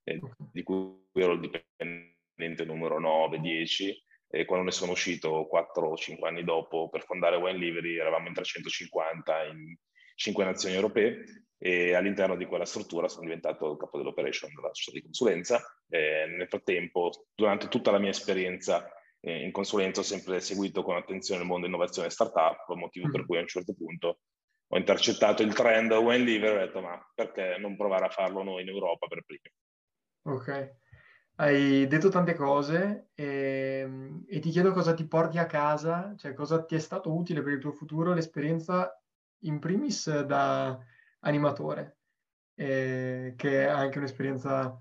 eh, 0.04 0.20
di 0.52 0.62
cui 0.62 1.06
ero 1.14 1.32
il 1.32 1.40
dipendente 1.40 2.64
numero 2.66 3.00
9-10 3.00 3.94
e 4.34 4.46
quando 4.46 4.64
ne 4.64 4.70
sono 4.70 4.92
uscito 4.92 5.46
4 5.46 5.86
o 5.86 5.94
5 5.94 6.26
anni 6.26 6.42
dopo 6.42 6.88
per 6.88 7.04
fondare 7.04 7.36
Wine 7.36 7.58
Livery 7.58 7.98
eravamo 7.98 8.28
in 8.28 8.32
350 8.32 9.44
in 9.44 9.76
5 10.14 10.44
nazioni 10.44 10.74
europee 10.74 11.44
e 11.58 11.94
all'interno 11.94 12.34
di 12.34 12.46
quella 12.46 12.64
struttura 12.64 13.08
sono 13.08 13.26
diventato 13.26 13.76
capo 13.76 13.98
dell'operation 13.98 14.50
della 14.54 14.72
società 14.72 14.96
di 14.96 15.04
consulenza. 15.04 15.62
E 15.86 16.24
nel 16.26 16.48
frattempo, 16.48 17.10
durante 17.34 17.68
tutta 17.68 17.90
la 17.90 17.98
mia 17.98 18.08
esperienza 18.08 18.88
in 19.20 19.52
consulenza 19.52 20.00
ho 20.00 20.04
sempre 20.04 20.40
seguito 20.40 20.82
con 20.82 20.96
attenzione 20.96 21.42
il 21.42 21.46
mondo 21.46 21.66
innovazione 21.66 22.08
e 22.08 22.10
startup, 22.10 22.66
motivo 22.74 23.10
per 23.10 23.22
mm. 23.22 23.26
cui 23.26 23.36
a 23.36 23.40
un 23.40 23.46
certo 23.46 23.74
punto 23.74 24.20
ho 24.66 24.78
intercettato 24.78 25.42
il 25.42 25.52
trend 25.52 25.92
Wine 25.92 26.24
Livery 26.24 26.54
e 26.54 26.56
ho 26.56 26.66
detto 26.66 26.80
ma 26.80 26.98
perché 27.14 27.56
non 27.58 27.76
provare 27.76 28.06
a 28.06 28.10
farlo 28.10 28.42
noi 28.42 28.62
in 28.62 28.68
Europa 28.68 29.06
per 29.06 29.22
primi? 29.24 29.52
Ok. 30.22 30.80
Hai 31.34 31.86
detto 31.88 32.08
tante 32.08 32.34
cose 32.34 33.10
e, 33.14 33.80
ehm, 33.84 34.24
e 34.28 34.38
ti 34.38 34.50
chiedo 34.50 34.72
cosa 34.72 34.94
ti 34.94 35.06
porti 35.08 35.38
a 35.38 35.46
casa, 35.46 36.14
cioè 36.16 36.34
cosa 36.34 36.64
ti 36.64 36.74
è 36.74 36.78
stato 36.78 37.14
utile 37.14 37.42
per 37.42 37.52
il 37.54 37.58
tuo 37.58 37.72
futuro 37.72 38.12
l'esperienza 38.12 38.90
in 39.44 39.58
primis 39.58 40.20
da 40.22 40.78
animatore, 41.20 41.98
eh, 42.54 43.34
che 43.36 43.64
è 43.66 43.68
anche 43.68 43.98
un'esperienza 43.98 44.76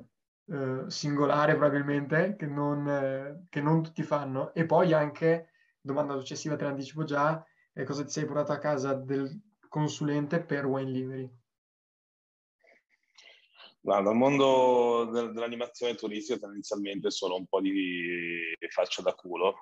eh, 0.47 0.83
singolare 0.87 1.55
probabilmente, 1.55 2.35
che 2.35 2.45
non, 2.47 2.87
eh, 2.87 3.45
che 3.49 3.61
non 3.61 3.81
tutti 3.81 4.03
fanno, 4.03 4.53
e 4.53 4.65
poi 4.65 4.93
anche, 4.93 5.49
domanda 5.79 6.17
successiva 6.17 6.55
te 6.57 6.65
l'anticipo 6.65 7.03
già, 7.03 7.43
eh, 7.73 7.83
cosa 7.85 8.03
ti 8.03 8.11
sei 8.11 8.25
portato 8.25 8.51
a 8.51 8.57
casa 8.59 8.93
del 8.93 9.29
consulente 9.69 10.43
per 10.43 10.65
Wine 10.65 10.91
Livery? 10.91 11.40
Guarda, 13.83 14.11
il 14.11 14.15
mondo 14.15 15.05
dell'animazione 15.05 15.95
turistica 15.95 16.37
tendenzialmente 16.37 17.09
sono 17.09 17.35
un 17.35 17.47
po' 17.47 17.59
di 17.59 18.53
faccia 18.69 19.01
da 19.01 19.13
culo 19.15 19.55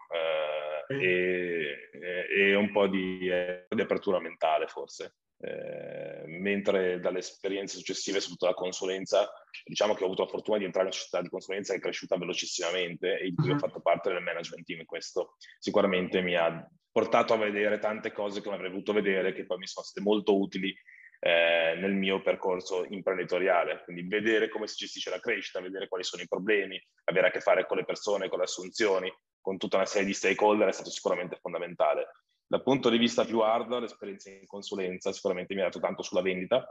eh, 0.90 0.94
e, 0.94 1.90
e, 2.30 2.56
un 2.56 2.70
po' 2.74 2.88
di, 2.88 3.30
eh, 3.30 3.66
di 3.70 3.82
apertura 3.82 4.20
mentale 4.20 4.68
forse. 4.68 5.16
Eh, 5.42 6.26
mentre 6.26 7.00
dalle 7.00 7.20
esperienze 7.20 7.78
successive, 7.78 8.20
soprattutto 8.20 8.48
la 8.48 8.54
consulenza, 8.54 9.32
diciamo 9.64 9.94
che 9.94 10.04
ho 10.04 10.08
avuto 10.08 10.24
la 10.24 10.30
fortuna 10.30 10.58
di 10.58 10.66
entrare 10.66 10.88
in 10.88 10.92
una 10.92 11.02
società 11.02 11.22
di 11.22 11.30
consulenza 11.30 11.72
che 11.72 11.80
è 11.80 11.82
cresciuta 11.82 12.18
velocissimamente 12.18 13.20
e 13.20 13.30
di 13.30 13.36
cui 13.36 13.52
ho 13.52 13.54
mhm. 13.54 13.60
fatto 13.60 13.80
parte 13.80 14.12
del 14.12 14.22
management 14.22 14.66
team. 14.66 14.84
Questo 14.84 15.38
sicuramente 15.58 16.22
mi 16.22 16.36
ha 16.36 16.70
portato 16.92 17.34
a 17.34 17.38
vedere 17.38 17.80
tante 17.80 18.12
cose 18.12 18.42
che 18.42 18.48
non 18.48 18.56
avrei 18.56 18.72
voluto 18.72 18.92
vedere, 18.92 19.32
che 19.32 19.46
poi 19.46 19.60
mi 19.60 19.68
sono 19.68 19.86
state 19.86 20.06
molto 20.06 20.38
utili 20.38 20.76
eh, 21.20 21.76
nel 21.78 21.94
mio 21.94 22.22
percorso 22.22 22.86
imprenditoriale, 22.90 23.82
quindi 23.84 24.04
vedere 24.04 24.50
come 24.50 24.68
si 24.68 24.78
gestisce 24.78 25.10
la 25.10 25.20
crescita, 25.20 25.60
vedere 25.60 25.88
quali 25.88 26.04
sono 26.04 26.22
i 26.22 26.28
problemi, 26.28 26.82
avere 27.06 27.28
a 27.28 27.32
che 27.32 27.42
fare 27.42 27.66
con 27.66 27.78
le 27.78 27.86
persone, 27.86 28.30
con 28.30 28.38
le 28.40 28.46
assunzioni, 28.46 29.14
con 29.42 29.58
tutta 29.58 29.78
una 29.78 29.86
serie 29.86 30.08
di 30.08 30.14
stakeholder 30.14 30.68
è 30.68 30.72
stato 30.72 30.90
sicuramente 30.90 31.38
fondamentale. 31.42 32.08
Dal 32.48 32.64
punto 32.64 32.90
di 32.90 32.98
vista 32.98 33.26
più 33.26 33.40
hard, 33.40 33.72
l'esperienza 33.80 34.30
in 34.30 34.48
consulenza 34.48 35.12
sicuramente 35.12 35.54
mi 35.54 35.62
ha 35.62 35.66
dato 35.66 35.80
tanto 35.80 36.02
sulla 36.02 36.22
vendita 36.22 36.66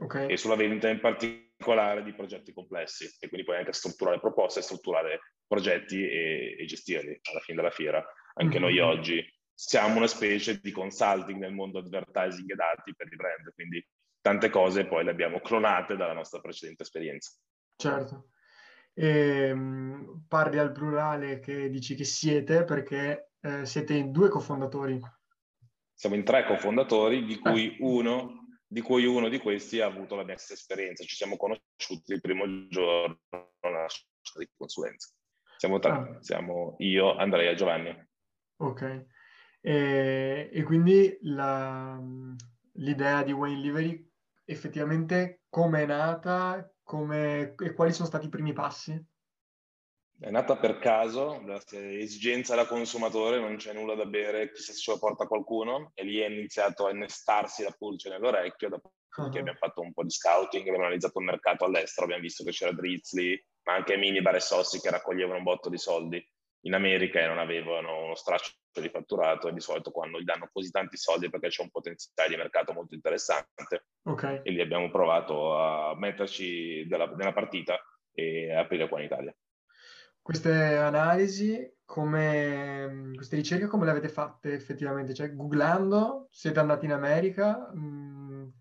okay. 0.00 0.30
e 0.30 0.36
sulla 0.36 0.54
vendita 0.54 0.88
in 0.88 1.00
particolare 1.00 2.02
di 2.02 2.14
progetti 2.14 2.52
complessi 2.52 3.04
e 3.18 3.28
quindi 3.28 3.46
poi 3.46 3.56
anche 3.56 3.72
strutturare 3.72 4.20
proposte, 4.20 4.62
strutturare 4.62 5.34
progetti 5.46 6.02
e, 6.02 6.56
e 6.58 6.64
gestirli 6.64 7.20
alla 7.30 7.40
fine 7.40 7.56
della 7.56 7.70
fiera. 7.70 8.04
Anche 8.34 8.58
mm-hmm. 8.58 8.68
noi 8.68 8.78
oggi 8.78 9.37
siamo 9.60 9.96
una 9.96 10.06
specie 10.06 10.60
di 10.60 10.70
consulting 10.70 11.40
nel 11.40 11.52
mondo 11.52 11.80
advertising 11.80 12.48
e 12.48 12.54
dati 12.54 12.94
per 12.94 13.12
i 13.12 13.16
brand, 13.16 13.52
quindi 13.54 13.84
tante 14.20 14.50
cose 14.50 14.86
poi 14.86 15.02
le 15.02 15.10
abbiamo 15.10 15.40
clonate 15.40 15.96
dalla 15.96 16.12
nostra 16.12 16.38
precedente 16.38 16.84
esperienza. 16.84 17.32
Certo. 17.74 18.28
E, 18.94 19.48
ehm, 19.48 20.26
parli 20.28 20.58
al 20.58 20.70
plurale 20.70 21.40
che 21.40 21.68
dici 21.70 21.96
che 21.96 22.04
siete 22.04 22.62
perché 22.62 23.32
eh, 23.40 23.66
siete 23.66 23.94
in 23.94 24.12
due 24.12 24.28
cofondatori. 24.28 25.00
Siamo 25.92 26.14
in 26.14 26.22
tre 26.22 26.44
cofondatori, 26.44 27.24
di 27.24 27.40
cui, 27.40 27.74
eh. 27.74 27.76
uno, 27.80 28.60
di 28.64 28.80
cui 28.80 29.06
uno 29.06 29.28
di 29.28 29.38
questi 29.38 29.80
ha 29.80 29.86
avuto 29.86 30.14
la 30.14 30.22
mia 30.22 30.36
stessa 30.36 30.52
esperienza. 30.54 31.02
Ci 31.02 31.16
siamo 31.16 31.36
conosciuti 31.36 32.12
il 32.12 32.20
primo 32.20 32.68
giorno 32.68 33.18
alla 33.58 33.88
società 33.88 34.38
di 34.38 34.50
consulenza. 34.56 35.12
Siamo 35.56 35.80
tre, 35.80 35.90
ah. 35.90 36.16
siamo 36.20 36.76
io, 36.78 37.16
Andrea 37.16 37.50
e 37.50 37.56
Giovanni. 37.56 38.08
Ok. 38.58 39.16
E, 39.60 40.50
e 40.52 40.62
quindi 40.62 41.18
la, 41.22 42.00
l'idea 42.74 43.22
di 43.22 43.32
Wayne 43.32 43.60
Livery 43.60 44.10
effettivamente 44.44 45.42
come 45.48 45.82
è 45.82 45.86
nata 45.86 46.72
come, 46.82 47.54
e 47.58 47.74
quali 47.74 47.92
sono 47.92 48.08
stati 48.08 48.26
i 48.26 48.30
primi 48.30 48.52
passi? 48.52 48.98
È 50.20 50.30
nata 50.30 50.56
per 50.56 50.78
caso, 50.78 51.40
esigenza 51.70 52.56
da 52.56 52.66
consumatore, 52.66 53.38
non 53.38 53.56
c'è 53.56 53.72
nulla 53.72 53.94
da 53.94 54.06
bere, 54.06 54.50
chissà 54.50 54.72
se 54.72 54.78
ce 54.78 54.90
lo 54.92 54.98
porta 54.98 55.28
qualcuno, 55.28 55.92
e 55.94 56.02
lì 56.02 56.18
è 56.18 56.26
iniziato 56.26 56.86
a 56.86 56.90
innestarsi 56.90 57.62
la 57.62 57.74
pulce 57.76 58.08
nell'orecchio, 58.08 58.68
dopo 58.68 58.94
uh-huh. 59.16 59.28
che 59.28 59.38
abbiamo 59.38 59.58
fatto 59.58 59.80
un 59.80 59.92
po' 59.92 60.02
di 60.02 60.10
scouting, 60.10 60.66
abbiamo 60.66 60.86
analizzato 60.86 61.20
il 61.20 61.26
mercato 61.26 61.64
all'estero, 61.64 62.06
abbiamo 62.06 62.22
visto 62.22 62.42
che 62.42 62.50
c'era 62.50 62.72
Drizzly, 62.72 63.40
ma 63.64 63.74
anche 63.74 63.96
mini 63.96 64.20
bar 64.20 64.34
e 64.34 64.40
sossi 64.40 64.80
che 64.80 64.90
raccoglievano 64.90 65.38
un 65.38 65.44
botto 65.44 65.68
di 65.68 65.78
soldi 65.78 66.26
in 66.62 66.74
America 66.74 67.20
e 67.20 67.26
non 67.26 67.38
avevano 67.38 68.04
uno 68.04 68.14
straccio 68.14 68.52
di 68.80 68.88
fatturato 68.88 69.48
e 69.48 69.52
di 69.52 69.60
solito 69.60 69.90
quando 69.90 70.20
gli 70.20 70.24
danno 70.24 70.48
così 70.52 70.70
tanti 70.70 70.96
soldi 70.96 71.30
perché 71.30 71.48
c'è 71.48 71.62
un 71.62 71.70
potenziale 71.70 72.30
di 72.30 72.36
mercato 72.36 72.72
molto 72.72 72.94
interessante 72.94 73.86
okay. 74.04 74.40
e 74.42 74.50
lì 74.50 74.60
abbiamo 74.60 74.90
provato 74.90 75.56
a 75.56 75.96
metterci 75.96 76.86
della, 76.86 77.06
nella 77.16 77.32
partita 77.32 77.78
e 78.12 78.52
aprire 78.54 78.88
qua 78.88 78.98
in 78.98 79.06
Italia. 79.06 79.34
Queste 80.20 80.52
analisi, 80.52 81.76
come, 81.84 83.12
queste 83.14 83.36
ricerche 83.36 83.66
come 83.66 83.86
le 83.86 83.92
avete 83.92 84.08
fatte 84.08 84.52
effettivamente? 84.52 85.14
Cioè 85.14 85.34
googlando, 85.34 86.28
siete 86.30 86.58
andati 86.58 86.84
in 86.84 86.92
America, 86.92 87.70
mh, 87.72 88.52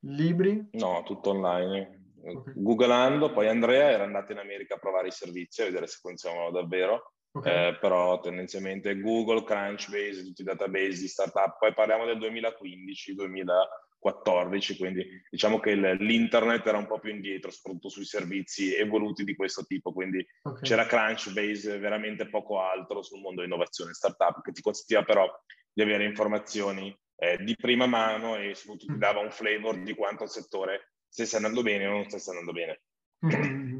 libri? 0.00 0.68
No, 0.72 1.02
tutto 1.04 1.30
online 1.30 2.00
okay. 2.22 2.54
googlando, 2.56 3.32
poi 3.32 3.48
Andrea 3.48 3.90
era 3.90 4.04
andato 4.04 4.32
in 4.32 4.38
America 4.38 4.74
a 4.74 4.78
provare 4.78 5.08
i 5.08 5.12
servizi, 5.12 5.62
a 5.62 5.66
vedere 5.66 5.86
se 5.86 5.98
funzionavano 6.00 6.50
davvero, 6.50 7.14
okay. 7.32 7.68
eh, 7.68 7.78
però 7.78 8.20
tendenzialmente 8.20 8.98
Google, 9.00 9.44
Crunchbase, 9.44 10.24
tutti 10.24 10.42
i 10.42 10.44
database 10.44 11.00
di 11.00 11.08
startup, 11.08 11.58
poi 11.58 11.74
parliamo 11.74 12.04
del 12.06 12.18
2015, 12.18 13.14
2014, 13.14 14.76
quindi 14.76 15.06
diciamo 15.30 15.60
che 15.60 15.74
l'internet 15.74 16.66
era 16.66 16.78
un 16.78 16.86
po' 16.86 16.98
più 16.98 17.10
indietro, 17.10 17.50
soprattutto 17.50 17.88
sui 17.88 18.04
servizi 18.04 18.74
evoluti 18.74 19.24
di 19.24 19.34
questo 19.34 19.64
tipo, 19.64 19.92
quindi 19.92 20.24
okay. 20.42 20.62
c'era 20.62 20.86
Crunchbase, 20.86 21.78
veramente 21.78 22.28
poco 22.28 22.60
altro 22.60 23.02
sul 23.02 23.20
mondo 23.20 23.40
dell'innovazione 23.40 23.92
startup, 23.92 24.40
che 24.42 24.52
ti 24.52 24.62
consentiva 24.62 25.02
però 25.02 25.28
di 25.72 25.82
avere 25.82 26.04
informazioni 26.04 26.96
eh, 27.16 27.36
di 27.44 27.54
prima 27.54 27.86
mano 27.86 28.36
e 28.36 28.54
soprattutto 28.54 28.86
ti 28.86 28.96
mm. 28.96 29.00
dava 29.00 29.20
un 29.20 29.30
flavor 29.30 29.78
di 29.82 29.94
quanto 29.94 30.24
il 30.24 30.30
settore 30.30 30.94
stesse 31.06 31.36
andando 31.36 31.62
bene 31.62 31.86
o 31.86 31.90
non 31.90 32.08
stesse 32.08 32.30
andando 32.30 32.52
bene. 32.52 32.80
Mm-hmm. 33.26 33.79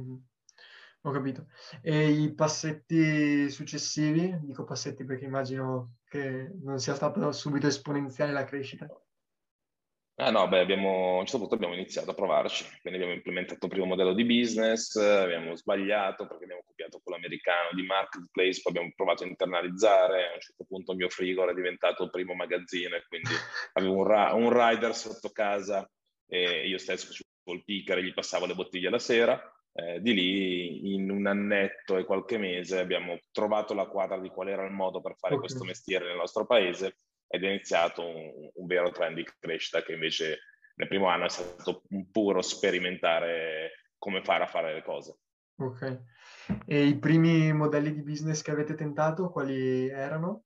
Ho 1.02 1.10
capito. 1.12 1.46
E 1.82 2.10
i 2.10 2.34
passetti 2.34 3.48
successivi, 3.48 4.38
dico 4.42 4.64
passetti 4.64 5.04
perché 5.04 5.24
immagino 5.24 5.96
che 6.04 6.52
non 6.62 6.78
sia 6.78 6.94
stata 6.94 7.32
subito 7.32 7.66
esponenziale 7.66 8.32
la 8.32 8.44
crescita. 8.44 8.86
Ah 10.16 10.30
no, 10.30 10.46
beh, 10.48 10.60
abbiamo, 10.60 11.16
a 11.16 11.20
un 11.20 11.24
certo 11.24 11.38
punto 11.38 11.54
abbiamo 11.54 11.72
iniziato 11.72 12.10
a 12.10 12.14
provarci, 12.14 12.64
quindi 12.82 12.98
abbiamo 12.98 13.14
implementato 13.14 13.64
il 13.64 13.70
primo 13.70 13.86
modello 13.86 14.12
di 14.12 14.26
business, 14.26 14.94
abbiamo 14.96 15.56
sbagliato 15.56 16.26
perché 16.26 16.44
abbiamo 16.44 16.62
copiato 16.66 17.00
quello 17.02 17.16
americano 17.16 17.70
di 17.72 17.86
marketplace, 17.86 18.60
poi 18.60 18.72
abbiamo 18.74 18.92
provato 18.94 19.24
a 19.24 19.28
internalizzare, 19.28 20.28
a 20.28 20.34
un 20.34 20.40
certo 20.40 20.64
punto 20.68 20.92
il 20.92 20.98
mio 20.98 21.08
frigo 21.08 21.42
era 21.42 21.54
diventato 21.54 22.04
il 22.04 22.10
primo 22.10 22.34
magazzino 22.34 22.96
e 22.96 23.06
quindi 23.08 23.30
avevo 23.72 23.94
un, 23.94 24.04
ra- 24.06 24.34
un 24.34 24.50
rider 24.52 24.94
sotto 24.94 25.30
casa 25.30 25.90
e 26.26 26.68
io 26.68 26.76
stesso 26.76 27.06
facevo 27.06 27.56
il 27.56 27.64
picker 27.64 27.96
e 27.96 28.04
gli 28.04 28.12
passavo 28.12 28.44
le 28.44 28.54
bottiglie 28.54 28.90
la 28.90 28.98
sera. 28.98 29.40
Eh, 29.72 30.00
di 30.00 30.14
lì 30.14 30.94
in 30.94 31.08
un 31.10 31.26
annetto 31.26 31.96
e 31.96 32.04
qualche 32.04 32.38
mese 32.38 32.80
abbiamo 32.80 33.18
trovato 33.30 33.72
la 33.72 33.86
quadra 33.86 34.18
di 34.18 34.28
qual 34.28 34.48
era 34.48 34.64
il 34.64 34.72
modo 34.72 35.00
per 35.00 35.14
fare 35.16 35.34
okay. 35.34 35.46
questo 35.46 35.64
mestiere 35.64 36.06
nel 36.06 36.16
nostro 36.16 36.44
paese 36.44 36.96
ed 37.28 37.44
è 37.44 37.48
iniziato 37.48 38.04
un, 38.04 38.50
un, 38.52 38.66
vero 38.66 38.90
trend 38.90 39.14
di 39.14 39.26
crescita 39.38 39.82
che 39.82 39.92
invece 39.92 40.40
nel 40.74 40.88
primo 40.88 41.06
anno 41.06 41.26
è 41.26 41.28
stato 41.28 41.82
un 41.90 42.10
puro 42.10 42.42
sperimentare 42.42 43.92
come 43.96 44.24
fare 44.24 44.42
a 44.42 44.48
fare 44.48 44.74
le 44.74 44.82
cose. 44.82 45.18
Ok. 45.60 46.02
E 46.66 46.84
i 46.86 46.98
primi 46.98 47.52
modelli 47.52 47.92
di 47.92 48.02
business 48.02 48.42
che 48.42 48.50
avete 48.50 48.74
tentato, 48.74 49.30
quali 49.30 49.88
erano? 49.88 50.44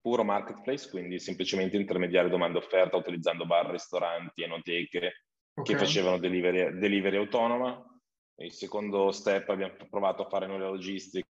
Puro 0.00 0.24
marketplace, 0.24 0.88
quindi 0.88 1.18
semplicemente 1.18 1.76
intermediare 1.76 2.30
domanda 2.30 2.58
offerta 2.58 2.96
utilizzando 2.96 3.44
bar, 3.44 3.70
ristoranti, 3.70 4.44
enoteche 4.44 5.24
okay. 5.52 5.74
che 5.74 5.76
facevano 5.76 6.18
delivery, 6.18 6.78
delivery 6.78 7.16
autonoma. 7.16 7.84
Il 8.38 8.52
secondo 8.52 9.10
step 9.12 9.48
abbiamo 9.48 9.74
provato 9.90 10.24
a 10.24 10.28
fare 10.28 10.46
noi 10.46 10.58
la 10.58 10.68
logistica, 10.68 11.26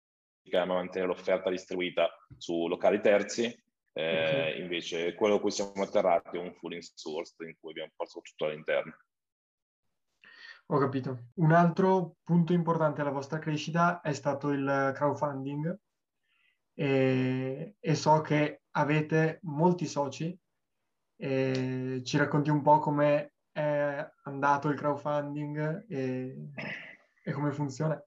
ma 0.50 0.74
mantenere 0.74 1.12
l'offerta 1.12 1.50
distribuita 1.50 2.08
su 2.36 2.66
locali 2.66 3.00
terzi 3.00 3.62
eh, 3.96 4.24
okay. 4.24 4.60
Invece 4.60 5.14
quello 5.14 5.36
a 5.36 5.40
cui 5.40 5.52
siamo 5.52 5.82
atterrati 5.82 6.36
è 6.36 6.40
un 6.40 6.52
full 6.54 6.72
insourced 6.72 7.46
in 7.46 7.54
cui 7.60 7.70
abbiamo 7.70 7.92
fatto 7.94 8.20
tutto 8.20 8.46
all'interno. 8.46 8.96
Ho 10.66 10.78
capito. 10.78 11.28
Un 11.34 11.52
altro 11.52 12.16
punto 12.24 12.52
importante 12.52 13.02
alla 13.02 13.10
vostra 13.10 13.38
crescita 13.38 14.00
è 14.00 14.12
stato 14.12 14.50
il 14.50 14.92
crowdfunding 14.94 15.78
e, 16.74 17.76
e 17.78 17.94
so 17.94 18.20
che 18.20 18.62
avete 18.72 19.38
molti 19.42 19.86
soci. 19.86 20.36
Ci 21.16 22.16
racconti 22.16 22.50
un 22.50 22.62
po' 22.62 22.80
come 22.80 23.34
è 23.52 24.12
andato 24.24 24.68
il 24.68 24.76
crowdfunding 24.76 25.86
e, 25.88 26.50
e 27.24 27.32
come 27.32 27.50
funziona? 27.52 28.00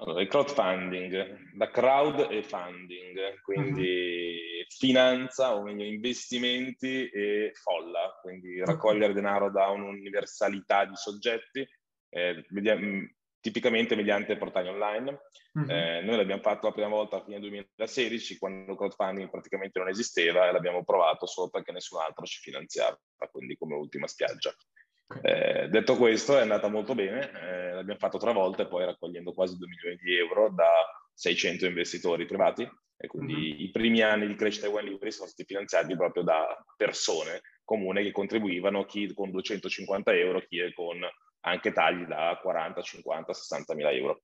Allora, 0.00 0.22
il 0.22 0.28
crowdfunding, 0.28 1.54
da 1.54 1.70
crowd 1.70 2.28
e 2.30 2.44
funding, 2.44 3.40
quindi 3.42 3.82
mm-hmm. 3.82 4.68
finanza 4.68 5.56
o 5.56 5.62
meglio 5.62 5.82
investimenti 5.82 7.08
e 7.08 7.50
folla, 7.54 8.16
quindi 8.22 8.64
raccogliere 8.64 9.12
denaro 9.12 9.50
da 9.50 9.70
un'universalità 9.70 10.84
di 10.84 10.94
soggetti, 10.94 11.68
eh, 12.10 12.46
media- 12.50 12.78
tipicamente 13.40 13.96
mediante 13.96 14.36
portali 14.36 14.68
online. 14.68 15.18
Mm-hmm. 15.58 15.70
Eh, 15.70 16.02
noi 16.02 16.16
l'abbiamo 16.16 16.42
fatto 16.42 16.68
la 16.68 16.72
prima 16.72 16.88
volta 16.88 17.16
a 17.16 17.24
fine 17.24 17.40
2016, 17.40 18.38
quando 18.38 18.70
il 18.70 18.78
crowdfunding 18.78 19.28
praticamente 19.28 19.80
non 19.80 19.88
esisteva 19.88 20.48
e 20.48 20.52
l'abbiamo 20.52 20.84
provato 20.84 21.26
solo 21.26 21.48
perché 21.48 21.72
nessun 21.72 22.00
altro 22.00 22.24
ci 22.24 22.38
finanziava, 22.38 22.96
quindi 23.32 23.56
come 23.56 23.74
ultima 23.74 24.06
spiaggia. 24.06 24.54
Eh, 25.22 25.68
detto 25.68 25.96
questo, 25.96 26.36
è 26.36 26.42
andata 26.42 26.68
molto 26.68 26.94
bene, 26.94 27.30
eh, 27.32 27.72
l'abbiamo 27.72 27.98
fatto 27.98 28.18
tre 28.18 28.32
volte, 28.32 28.66
poi 28.66 28.84
raccogliendo 28.84 29.32
quasi 29.32 29.56
2 29.56 29.66
milioni 29.66 29.96
di 29.96 30.16
euro 30.16 30.50
da 30.50 30.70
600 31.14 31.66
investitori 31.66 32.26
privati 32.26 32.68
e 33.00 33.06
quindi 33.06 33.34
mm-hmm. 33.34 33.60
i 33.60 33.70
primi 33.70 34.02
anni 34.02 34.26
di 34.26 34.34
crescita 34.34 34.66
di 34.66 34.74
One 34.74 34.88
Library 34.88 35.12
sono 35.12 35.28
stati 35.28 35.44
finanziati 35.44 35.96
proprio 35.96 36.24
da 36.24 36.46
persone 36.76 37.40
comuni 37.64 38.02
che 38.02 38.12
contribuivano, 38.12 38.84
chi 38.84 39.12
con 39.14 39.30
250 39.30 40.12
euro, 40.14 40.40
chi 40.40 40.72
con 40.74 41.00
anche 41.40 41.72
tagli 41.72 42.04
da 42.04 42.38
40, 42.42 42.82
50, 42.82 43.32
60 43.32 43.74
mila 43.74 43.90
euro. 43.92 44.22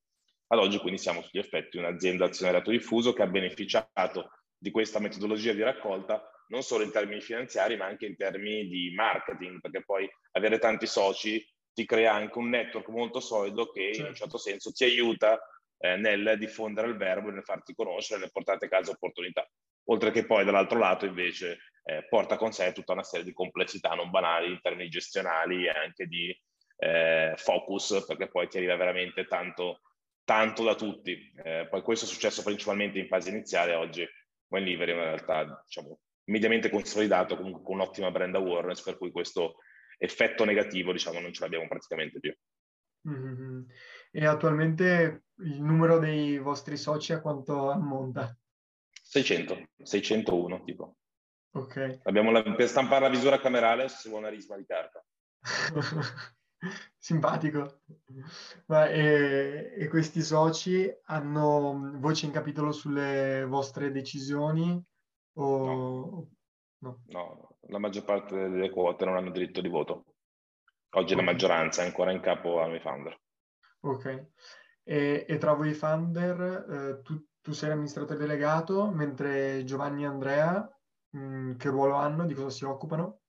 Ad 0.48 0.58
oggi 0.58 0.78
quindi 0.78 0.98
siamo 0.98 1.22
sugli 1.22 1.40
effetti 1.40 1.78
un'azienda 1.78 2.26
azionariato 2.26 2.70
diffuso 2.70 3.12
che 3.12 3.22
ha 3.22 3.26
beneficiato 3.26 4.30
di 4.56 4.70
questa 4.70 4.98
metodologia 4.98 5.52
di 5.52 5.62
raccolta 5.62 6.22
non 6.48 6.62
solo 6.62 6.84
in 6.84 6.92
termini 6.92 7.20
finanziari, 7.20 7.76
ma 7.76 7.86
anche 7.86 8.06
in 8.06 8.16
termini 8.16 8.66
di 8.66 8.92
marketing, 8.94 9.60
perché 9.60 9.82
poi 9.84 10.08
avere 10.32 10.58
tanti 10.58 10.86
soci 10.86 11.44
ti 11.72 11.84
crea 11.84 12.12
anche 12.12 12.38
un 12.38 12.48
network 12.50 12.88
molto 12.88 13.20
solido 13.20 13.70
che 13.70 13.92
certo. 13.92 14.00
in 14.00 14.06
un 14.06 14.14
certo. 14.14 14.38
certo 14.38 14.38
senso 14.38 14.72
ti 14.72 14.84
aiuta 14.84 15.40
eh, 15.78 15.96
nel 15.96 16.36
diffondere 16.38 16.88
il 16.88 16.96
verbo, 16.96 17.30
nel 17.30 17.44
farti 17.44 17.74
conoscere, 17.74 18.20
nel 18.20 18.32
portare 18.32 18.64
a 18.64 18.68
casa 18.68 18.92
opportunità. 18.92 19.48
Oltre 19.88 20.10
che 20.10 20.24
poi 20.24 20.44
dall'altro 20.44 20.78
lato 20.78 21.04
invece 21.04 21.58
eh, 21.84 22.06
porta 22.08 22.36
con 22.36 22.52
sé 22.52 22.72
tutta 22.72 22.92
una 22.92 23.02
serie 23.02 23.24
di 23.24 23.32
complessità 23.32 23.90
non 23.90 24.10
banali 24.10 24.50
in 24.50 24.60
termini 24.62 24.88
gestionali 24.88 25.66
e 25.66 25.70
anche 25.70 26.06
di 26.06 26.34
eh, 26.76 27.34
focus, 27.36 28.04
perché 28.06 28.28
poi 28.28 28.48
ti 28.48 28.56
arriva 28.56 28.76
veramente 28.76 29.26
tanto, 29.26 29.80
tanto 30.24 30.64
da 30.64 30.74
tutti. 30.74 31.32
Eh, 31.42 31.66
poi 31.68 31.82
questo 31.82 32.06
è 32.06 32.08
successo 32.08 32.42
principalmente 32.42 32.98
in 32.98 33.08
fase 33.08 33.30
iniziale, 33.30 33.74
oggi 33.74 34.08
Wine 34.48 34.66
Livery 34.66 34.92
è 34.92 34.94
una 34.94 35.04
realtà 35.04 35.62
diciamo, 35.66 35.98
mediamente 36.26 36.70
consolidato, 36.70 37.36
comunque 37.36 37.62
con 37.62 37.76
un'ottima 37.76 38.10
brand 38.10 38.34
awareness, 38.34 38.82
per 38.82 38.98
cui 38.98 39.10
questo 39.10 39.56
effetto 39.98 40.44
negativo, 40.44 40.92
diciamo, 40.92 41.20
non 41.20 41.32
ce 41.32 41.42
l'abbiamo 41.42 41.68
praticamente 41.68 42.20
più. 42.20 42.34
Mm-hmm. 43.08 43.60
E 44.12 44.26
attualmente 44.26 45.24
il 45.38 45.60
numero 45.62 45.98
dei 45.98 46.38
vostri 46.38 46.76
soci 46.76 47.12
a 47.12 47.20
quanto 47.20 47.70
ammonta? 47.70 48.36
600, 49.02 49.68
601 49.82 50.64
tipo. 50.64 50.96
Ok. 51.56 52.00
Abbiamo 52.04 52.30
la, 52.30 52.42
per 52.42 52.66
stampare 52.66 53.02
la 53.02 53.10
visura 53.10 53.38
camerale 53.38 53.88
si 53.88 54.08
vuole 54.08 54.26
una 54.26 54.34
risma 54.34 54.56
di 54.56 54.64
carta. 54.64 55.04
Simpatico. 56.98 57.82
Ma, 58.66 58.88
e, 58.88 59.74
e, 59.76 59.88
questi 59.88 60.22
soci 60.22 60.90
hanno 61.04 61.92
voce 61.96 62.26
in 62.26 62.32
capitolo 62.32 62.72
sulle 62.72 63.44
vostre 63.44 63.92
decisioni 63.92 64.82
o... 65.34 65.66
No. 65.66 66.28
no. 66.78 67.02
no. 67.06 67.56
la 67.68 67.78
maggior 67.78 68.04
parte 68.04 68.34
delle 68.34 68.70
quote 68.70 69.04
non 69.04 69.16
hanno 69.16 69.30
diritto 69.30 69.60
di 69.60 69.68
voto. 69.68 70.04
Oggi 70.96 71.12
okay. 71.14 71.24
la 71.24 71.32
maggioranza 71.32 71.82
è 71.82 71.86
ancora 71.86 72.12
in 72.12 72.20
capo 72.20 72.60
ai 72.60 72.80
founder. 72.80 73.18
Ok. 73.80 74.28
E, 74.84 75.24
e 75.28 75.38
tra 75.38 75.54
voi 75.54 75.72
founder, 75.72 76.40
eh, 76.70 77.02
tu, 77.02 77.26
tu, 77.40 77.52
sei 77.52 77.70
l'amministratore 77.70 78.18
delegato, 78.18 78.90
mentre 78.90 79.64
Giovanni 79.64 80.04
e 80.04 80.06
Andrea, 80.06 80.68
mh, 81.10 81.18
mm, 81.18 81.56
che 81.56 81.68
ruolo 81.68 81.94
hanno, 81.94 82.26
di 82.26 82.34
cosa 82.34 82.50
si 82.50 82.64
occupano? 82.64 83.20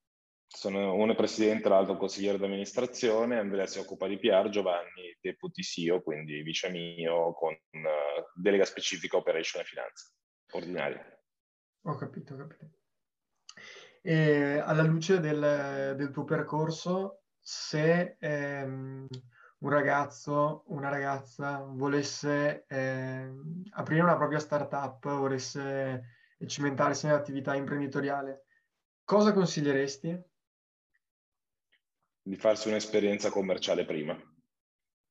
Sono 0.48 0.94
uno 0.94 1.14
è 1.14 1.16
presidente, 1.16 1.70
l'altro 1.70 1.98
consigliere 1.98 2.38
d'amministrazione, 2.38 3.40
Andrea 3.40 3.66
si 3.66 3.80
occupa 3.80 4.08
di 4.08 4.20
PR, 4.20 4.50
Giovanni 4.50 5.18
deputy 5.20 5.64
CEO, 5.64 6.02
quindi 6.02 6.42
vice 6.44 6.70
mio, 6.70 7.34
con 7.34 7.52
uh, 7.52 8.40
delega 8.40 8.64
specifica 8.64 9.18
operation 9.18 9.62
e 9.62 9.66
finanza 9.66 10.14
ordinaria. 10.52 11.15
Ho 11.88 11.96
capito, 11.96 12.34
ho 12.34 12.38
capito. 12.38 12.78
E 14.02 14.58
alla 14.58 14.84
luce 14.84 15.20
del, 15.20 15.94
del 15.96 16.12
tuo 16.12 16.24
percorso, 16.24 17.24
se 17.40 18.18
ehm, 18.20 19.08
un 19.60 19.70
ragazzo, 19.70 20.64
una 20.68 20.90
ragazza 20.90 21.60
volesse 21.60 22.66
ehm, 22.68 23.64
aprire 23.72 24.02
una 24.02 24.16
propria 24.16 24.40
startup, 24.40 25.08
volesse 25.08 26.14
cimentarsi 26.48 27.06
nell'attività 27.06 27.56
imprenditoriale, 27.56 28.46
cosa 29.04 29.32
consiglieresti? 29.32 30.24
Di 32.22 32.36
farsi 32.36 32.68
un'esperienza 32.68 33.30
commerciale 33.30 33.86
prima, 33.86 34.20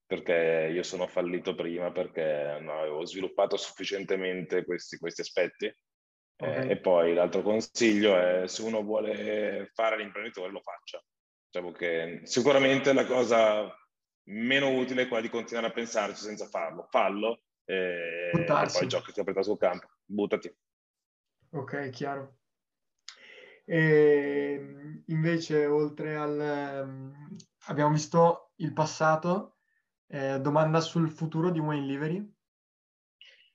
perché 0.06 0.70
io 0.72 0.82
sono 0.82 1.06
fallito 1.06 1.54
prima 1.54 1.92
perché 1.92 2.58
non 2.60 2.76
avevo 2.78 3.04
sviluppato 3.04 3.56
sufficientemente 3.56 4.64
questi, 4.64 4.98
questi 4.98 5.20
aspetti 5.20 5.72
Okay. 6.36 6.68
Eh, 6.68 6.70
e 6.72 6.76
poi 6.78 7.14
l'altro 7.14 7.42
consiglio 7.42 8.16
è 8.18 8.46
se 8.46 8.62
uno 8.62 8.82
vuole 8.82 9.70
fare 9.72 9.96
l'imprenditore 9.96 10.50
lo 10.50 10.60
faccia. 10.60 11.02
Diciamo 11.46 11.72
che 11.72 12.22
sicuramente 12.24 12.92
la 12.92 13.06
cosa 13.06 13.72
meno 14.24 14.70
utile 14.70 15.02
è 15.02 15.06
quella 15.06 15.22
di 15.22 15.28
continuare 15.28 15.68
a 15.68 15.72
pensarci 15.72 16.22
senza 16.22 16.46
farlo. 16.46 16.88
Fallo 16.90 17.42
e, 17.64 18.30
e 18.32 18.44
poi 18.44 18.86
giochi 18.88 19.12
ti 19.12 19.20
aprita 19.20 19.42
sul 19.42 19.58
campo. 19.58 19.86
Buttati. 20.04 20.52
Ok, 21.50 21.90
chiaro. 21.90 22.38
E 23.64 25.02
invece, 25.06 25.66
oltre 25.66 26.16
al... 26.16 26.40
Ehm, 26.40 27.36
abbiamo 27.66 27.92
visto 27.92 28.52
il 28.56 28.72
passato, 28.72 29.58
eh, 30.08 30.40
domanda 30.40 30.80
sul 30.80 31.08
futuro 31.08 31.50
di 31.50 31.60
Wayne 31.60 31.86
Livery. 31.86 32.33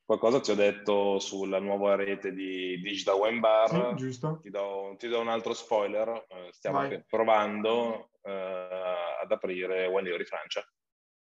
Qualcosa 0.09 0.39
ti 0.39 0.49
ho 0.49 0.55
detto 0.55 1.19
sulla 1.19 1.59
nuova 1.59 1.93
rete 1.93 2.33
di 2.33 2.81
Digital 2.81 3.19
Wine 3.19 3.37
Bar. 3.37 3.69
Sì, 3.69 3.95
giusto. 3.95 4.39
Ti 4.41 4.49
do, 4.49 4.95
ti 4.97 5.07
do, 5.07 5.19
un 5.19 5.27
altro 5.27 5.53
spoiler. 5.53 6.25
Eh, 6.27 6.49
stiamo 6.51 6.79
Vai. 6.79 7.03
provando 7.07 8.09
eh, 8.23 8.31
ad 9.21 9.31
aprire 9.31 9.85
Wine 9.85 10.01
Livery 10.01 10.25
Francia. 10.25 10.67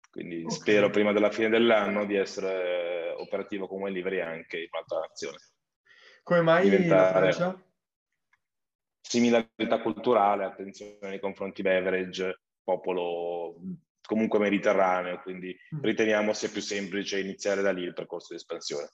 Quindi 0.09 0.45
okay. 0.45 0.51
spero 0.51 0.91
prima 0.91 1.11
della 1.11 1.33
fine 1.33 1.49
dell'anno 1.49 2.05
di 2.05 2.15
essere 2.15 3.15
operativo 3.17 3.67
con 3.67 3.81
Wine 3.81 3.97
Livery 3.97 4.21
anche 4.21 4.59
in 4.59 4.69
un'altra 4.71 5.01
nazione. 5.01 5.39
Come 6.23 6.43
mai 6.43 6.71
Diventare... 6.71 7.27
la 7.27 7.33
Francia? 7.33 7.63
similarità 9.01 9.81
culturale, 9.81 10.45
attenzione 10.45 10.99
nei 11.01 11.19
confronti 11.19 11.63
beverage, 11.63 12.43
popolo 12.63 13.57
comunque 14.09 14.39
mediterraneo, 14.39 15.21
quindi 15.21 15.55
mm. 15.75 15.83
riteniamo 15.83 16.33
sia 16.33 16.49
più 16.49 16.63
semplice 16.63 17.21
iniziare 17.21 17.61
da 17.61 17.73
lì 17.73 17.83
il 17.83 17.93
percorso 17.93 18.29
di 18.31 18.37
espansione. 18.37 18.89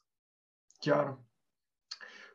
Chiaro. 0.76 1.26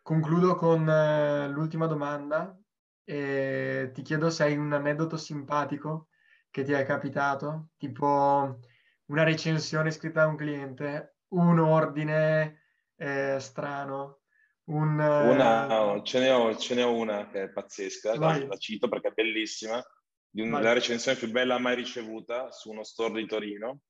Concludo 0.02 0.56
con 0.56 0.90
eh, 0.90 1.50
l'ultima 1.50 1.88
domanda 1.88 2.58
e 3.04 3.92
ti 3.94 4.02
chiedo 4.02 4.30
se 4.30 4.44
hai 4.44 4.56
un 4.56 4.72
aneddoto 4.72 5.18
simpatico 5.18 6.08
che 6.50 6.64
ti 6.64 6.72
è 6.72 6.86
capitato, 6.86 7.72
tipo 7.78 8.60
una 9.08 9.24
recensione 9.24 9.92
scritta 9.92 10.22
da 10.22 10.28
un 10.28 10.38
cliente, 10.38 11.18
un 11.34 11.60
ordine 11.60 12.62
eh, 12.96 13.40
strano, 13.42 14.22
un, 14.70 14.98
una, 15.00 15.96
eh, 15.96 16.02
ce, 16.04 16.20
ne 16.20 16.30
ho, 16.32 16.56
ce, 16.56 16.76
ne 16.76 16.84
ho, 16.84 16.94
una 16.94 17.28
che 17.28 17.44
è 17.44 17.50
pazzesca, 17.50 18.16
la, 18.16 18.38
la, 18.46 18.56
cito 18.56 18.88
perché 18.88 19.10
è 19.10 19.14
bellissima, 19.14 19.84
di 20.30 20.42
un, 20.42 20.52
la 20.52 20.74
recensione 20.74 21.18
più 21.18 21.30
bella 21.32 21.58
mai 21.58 21.76
ricevuta 21.76 22.52
su 22.52 22.70
uno 22.70 22.84
store 22.84 23.20
di 23.20 23.28
Torino, 23.28 23.82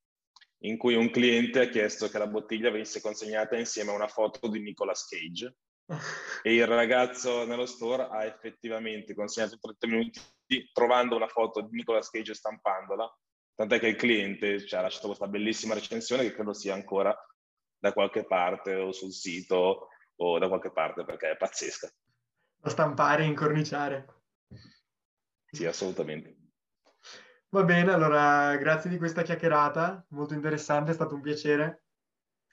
in 0.63 0.77
cui 0.77 0.95
un 0.95 1.09
cliente 1.09 1.61
ha 1.61 1.69
chiesto 1.69 2.09
che 2.09 2.17
la 2.17 2.27
bottiglia 2.27 2.71
venisse 2.71 3.01
consegnata 3.01 3.57
insieme 3.57 3.91
a 3.91 3.95
una 3.95 4.07
foto 4.07 4.47
di 4.47 4.59
Nicolas 4.59 5.05
Cage 5.05 5.55
e 6.43 6.53
il 6.53 6.67
ragazzo 6.67 7.45
nello 7.45 7.65
store 7.65 8.07
ha 8.09 8.25
effettivamente 8.25 9.13
consegnato 9.13 9.53
in 9.53 9.59
30 9.59 9.87
minuti 9.87 10.21
trovando 10.73 11.15
una 11.15 11.27
foto 11.27 11.61
di 11.61 11.75
Nicolas 11.75 12.09
Cage 12.09 12.31
e 12.31 12.35
stampandola, 12.35 13.17
tant'è 13.55 13.79
che 13.79 13.87
il 13.87 13.95
cliente 13.95 14.65
ci 14.65 14.75
ha 14.75 14.81
lasciato 14.81 15.07
questa 15.07 15.27
bellissima 15.27 15.73
recensione 15.73 16.23
che 16.23 16.33
credo 16.33 16.53
sia 16.53 16.73
ancora 16.73 17.15
da 17.77 17.93
qualche 17.93 18.25
parte 18.25 18.75
o 18.75 18.91
sul 18.91 19.13
sito 19.13 19.87
o 20.15 20.39
da 20.39 20.47
qualche 20.47 20.71
parte 20.71 21.05
perché 21.05 21.31
è 21.31 21.37
pazzesca. 21.37 21.89
Da 22.61 22.69
stampare 22.69 23.23
e 23.23 23.27
incorniciare. 23.27 24.05
Sì, 25.51 25.65
assolutamente. 25.65 26.35
Va 27.49 27.63
bene, 27.63 27.91
allora 27.91 28.55
grazie 28.57 28.89
di 28.89 28.97
questa 28.97 29.23
chiacchierata, 29.23 30.05
molto 30.09 30.33
interessante, 30.33 30.91
è 30.91 30.93
stato 30.93 31.15
un 31.15 31.21
piacere. 31.21 31.83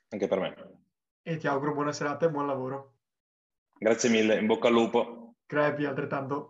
Anche 0.08 0.26
per 0.26 0.40
me. 0.40 0.54
E 1.22 1.36
ti 1.36 1.46
auguro 1.46 1.74
buona 1.74 1.92
serata 1.92 2.26
e 2.26 2.30
buon 2.30 2.46
lavoro. 2.46 2.94
Grazie 3.78 4.08
mille, 4.08 4.38
in 4.38 4.46
bocca 4.46 4.68
al 4.68 4.72
lupo. 4.72 5.34
Crepi, 5.44 5.84
altrettanto. 5.84 6.44